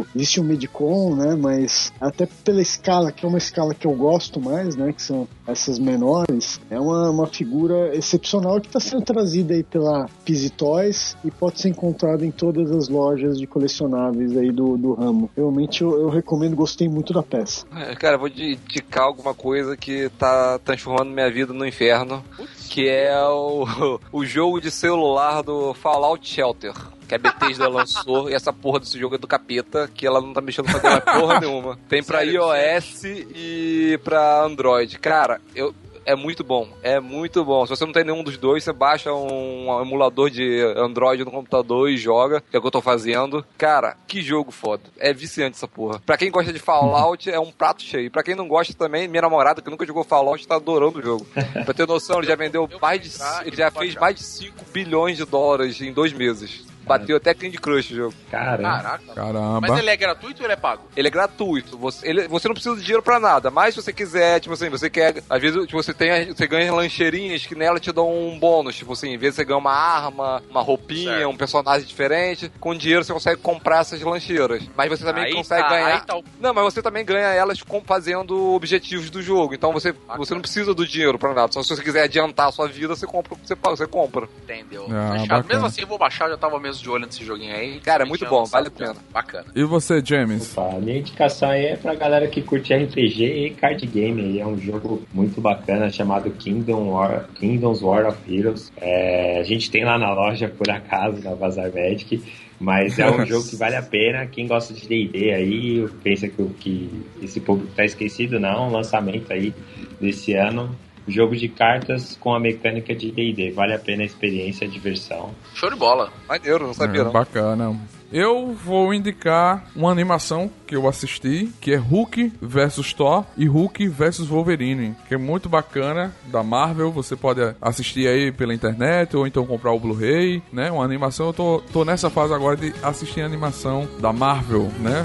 [0.00, 1.34] o- existe o Medicon, né?
[1.34, 4.92] Mas até pela escala, que é uma escala que eu gosto mais, né?
[4.92, 10.08] Que são essas menores, é uma, uma figura excepcional que está sendo trazida aí pela
[10.24, 14.94] Pizzy Toys e pode ser encontrada em todas as lojas de colecionáveis aí do, do
[14.94, 15.30] ramo.
[15.36, 17.64] Realmente eu, eu recomendo, gostei muito da peça.
[17.74, 22.24] É, Cara, eu vou indicar alguma coisa que tá transformando minha vida no inferno,
[22.68, 23.66] que é o,
[24.12, 26.74] o jogo de celular do Fallout Shelter.
[27.08, 30.32] Que a Bethesda lançou, e essa porra desse jogo é do capeta, que ela não
[30.32, 31.78] tá mexendo com porra nenhuma.
[31.88, 32.42] Tem pra Sério?
[32.52, 34.98] iOS e pra Android.
[34.98, 35.72] Cara, eu,
[36.06, 37.66] é muito bom, é muito bom.
[37.66, 41.90] Se você não tem nenhum dos dois, você baixa um emulador de Android no computador
[41.90, 43.44] e joga, que é o que eu tô fazendo.
[43.58, 44.84] Cara, que jogo foda.
[44.98, 46.00] É viciante essa porra.
[46.06, 48.10] Pra quem gosta de Fallout, é um prato cheio.
[48.10, 51.26] Pra quem não gosta também, minha namorada, que nunca jogou Fallout, tá adorando o jogo.
[51.64, 53.10] Pra ter noção, ele já vendeu Eu mais de.
[53.44, 56.64] Ele já fez mais de 5 bilhões de dólares em dois meses.
[56.86, 58.14] Bateu até Candy Crush o jogo.
[58.30, 58.62] Caramba.
[58.82, 59.14] Caraca.
[59.14, 59.60] Caramba.
[59.60, 60.82] Mas ele é gratuito ou ele é pago?
[60.96, 61.76] Ele é gratuito.
[61.78, 63.50] Você, ele- você não precisa de dinheiro pra nada.
[63.50, 65.22] Mas se você quiser, tipo assim, você quer.
[65.28, 66.32] Às vezes tipo, você tem.
[66.32, 68.76] Você ganha lancheirinhas que nela te dão um bônus.
[68.76, 71.28] Tipo assim, em vez de você ganhar uma arma, uma roupinha, Certo.
[71.28, 74.62] um personagem diferente, com dinheiro você consegue comprar essas lancheiras.
[74.76, 75.86] Mas você também Aí consegue tá, ganhar.
[75.94, 79.54] aí tá o- Não, mas você também ganha elas com- fazendo objetivos do jogo.
[79.54, 81.52] Então você, você não precisa do dinheiro pra nada.
[81.52, 84.28] Só se você quiser adiantar a sua vida, você compra o que você, você compra.
[84.42, 84.86] Entendeu?
[84.90, 85.42] Ah.
[85.42, 87.80] Mesmo assim, eu vou baixar, já tava mesmo de olho nesse joguinho aí.
[87.80, 88.96] Cara, é muito bom, vale a pena.
[89.12, 89.46] Bacana.
[89.54, 90.56] E você, James?
[90.56, 94.22] Opa, a minha indicação aí é pra galera que curte RPG e card game.
[94.22, 94.40] aí.
[94.40, 98.72] É um jogo muito bacana chamado Kingdom War, Kingdoms War of Heroes.
[98.76, 102.22] É, a gente tem lá na loja, por acaso, na Bazar Magic.
[102.58, 104.26] Mas é um jogo que vale a pena.
[104.26, 108.68] Quem gosta de D&D aí, pensa que, que esse público tá esquecido, não.
[108.68, 109.54] Um lançamento aí
[110.00, 110.74] desse ano.
[111.08, 113.52] Jogo de cartas com a mecânica de D&D.
[113.52, 115.30] Vale a pena a experiência, a diversão.
[115.54, 116.12] Show de bola.
[116.28, 117.12] Maneiro, não sabia É, não.
[117.12, 117.76] bacana.
[118.12, 123.88] Eu vou indicar uma animação que eu assisti, que é Hulk vs Thor e Hulk
[123.88, 126.92] vs Wolverine, que é muito bacana, da Marvel.
[126.92, 130.70] Você pode assistir aí pela internet ou então comprar o Blu-ray, né?
[130.70, 131.26] Uma animação.
[131.26, 135.04] Eu tô, tô nessa fase agora de assistir a animação da Marvel, né?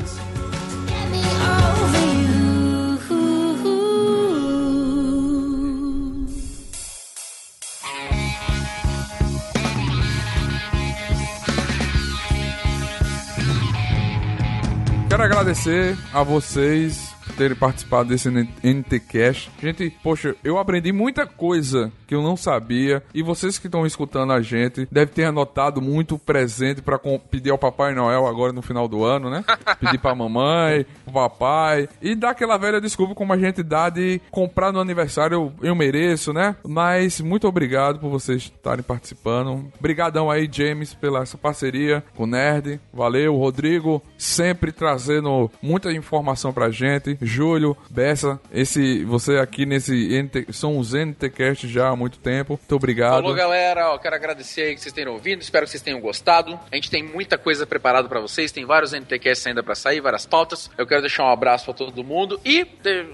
[15.21, 19.51] Quero agradecer a vocês terem participado desse NTCast.
[19.61, 24.33] Gente, poxa, eu aprendi muita coisa que eu não sabia e vocês que estão escutando
[24.33, 26.99] a gente devem ter anotado muito presente para
[27.29, 29.43] pedir ao Papai Noel agora no final do ano, né?
[29.79, 34.21] Pedir pra mamãe, pro papai e dar aquela velha desculpa como a gente dá de
[34.29, 36.55] comprar no aniversário eu, eu mereço, né?
[36.67, 39.71] Mas muito obrigado por vocês estarem participando.
[39.79, 42.79] Obrigadão aí, James, pela essa parceria com o Nerd.
[42.93, 47.17] Valeu, Rodrigo, sempre trazendo muita informação pra gente.
[47.21, 52.53] Júlio, Bessa, esse, você aqui nesse NT, são os NTcast já há muito tempo.
[52.53, 53.21] Muito obrigado.
[53.21, 53.91] Falou, galera.
[53.91, 55.41] Ó, quero agradecer aí que vocês tenham ouvido.
[55.41, 56.59] Espero que vocês tenham gostado.
[56.71, 58.51] A gente tem muita coisa preparada pra vocês.
[58.51, 60.69] Tem vários NTCasts ainda pra sair, várias pautas.
[60.77, 62.39] Eu quero deixar um abraço pra todo mundo.
[62.43, 62.65] E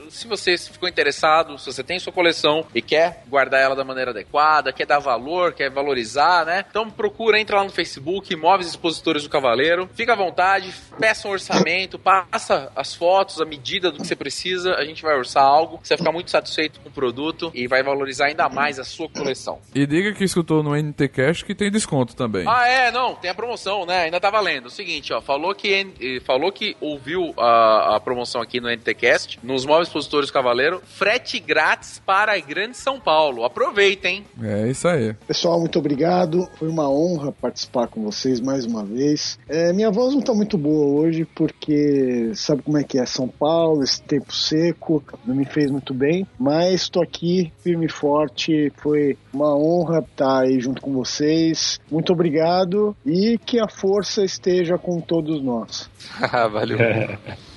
[0.09, 4.11] se você ficou interessado, se você tem sua coleção e quer guardar ela da maneira
[4.11, 6.65] adequada, quer dar valor, quer valorizar, né?
[6.69, 9.89] Então procura, entra lá no Facebook, Móveis Expositores do Cavaleiro.
[9.93, 14.75] Fica à vontade, peça um orçamento, passa as fotos, a medida do que você precisa.
[14.75, 15.79] A gente vai orçar algo.
[15.81, 19.09] Você vai ficar muito satisfeito com o produto e vai valorizar ainda mais a sua
[19.09, 19.59] coleção.
[19.73, 22.45] E diga que escutou no NT Cash que tem desconto também.
[22.47, 24.03] Ah, é, não, tem a promoção, né?
[24.03, 24.67] Ainda tá valendo.
[24.67, 29.39] O seguinte, ó, falou que, eh, falou que ouviu a, a promoção aqui no NTCast,
[29.43, 33.43] nos móveis expositores Cavaleiro, frete grátis para a Grande São Paulo.
[33.43, 34.25] Aproveita, hein?
[34.41, 35.13] É isso aí.
[35.27, 36.47] Pessoal, muito obrigado.
[36.57, 39.39] Foi uma honra participar com vocês mais uma vez.
[39.47, 43.27] É, minha voz não tá muito boa hoje porque sabe como é que é São
[43.27, 48.71] Paulo, esse tempo seco, não me fez muito bem, mas estou aqui firme e forte.
[48.77, 51.79] Foi uma honra estar aí junto com vocês.
[51.89, 55.89] Muito obrigado e que a força esteja com todos nós.
[56.51, 56.77] Valeu.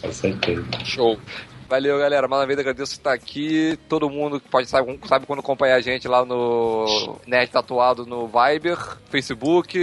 [0.00, 0.64] Com certeza.
[0.84, 1.18] Show.
[1.70, 2.26] Valeu, galera.
[2.26, 3.78] Mais uma vez agradeço estar aqui.
[3.88, 8.26] Todo mundo que pode sabe, sabe quando acompanhar a gente lá no Nerd Tatuado no
[8.26, 8.76] Viber,
[9.08, 9.78] Facebook,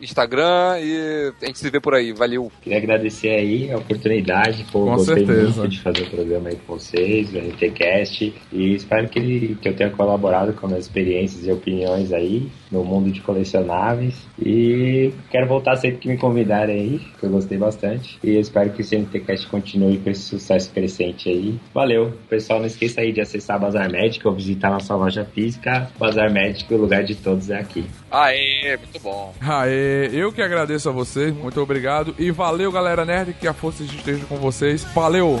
[0.00, 2.14] Instagram e a gente se vê por aí.
[2.14, 2.50] Valeu.
[2.62, 5.60] Queria agradecer aí a oportunidade, pô, Com gostei certeza.
[5.60, 9.68] muito de fazer o programa aí com vocês, o RTCast, e espero que, ele, que
[9.68, 14.14] eu tenha colaborado com as experiências e opiniões aí no mundo de colecionáveis.
[14.38, 18.18] E quero voltar sempre que me convidarem aí, que eu gostei bastante.
[18.22, 21.58] E espero que o CNTcast continue com esse sucesso crescente aí.
[21.72, 25.90] Valeu, pessoal, não esqueça aí de acessar Bazar Médico ou visitar nossa loja física.
[25.98, 27.84] Bazar Médico, o lugar de todos é aqui.
[28.10, 29.34] Aê, muito bom.
[29.40, 32.14] Aê, eu que agradeço a vocês, muito obrigado.
[32.18, 34.84] E valeu, galera nerd, que a força esteja com vocês.
[34.94, 35.40] Valeu!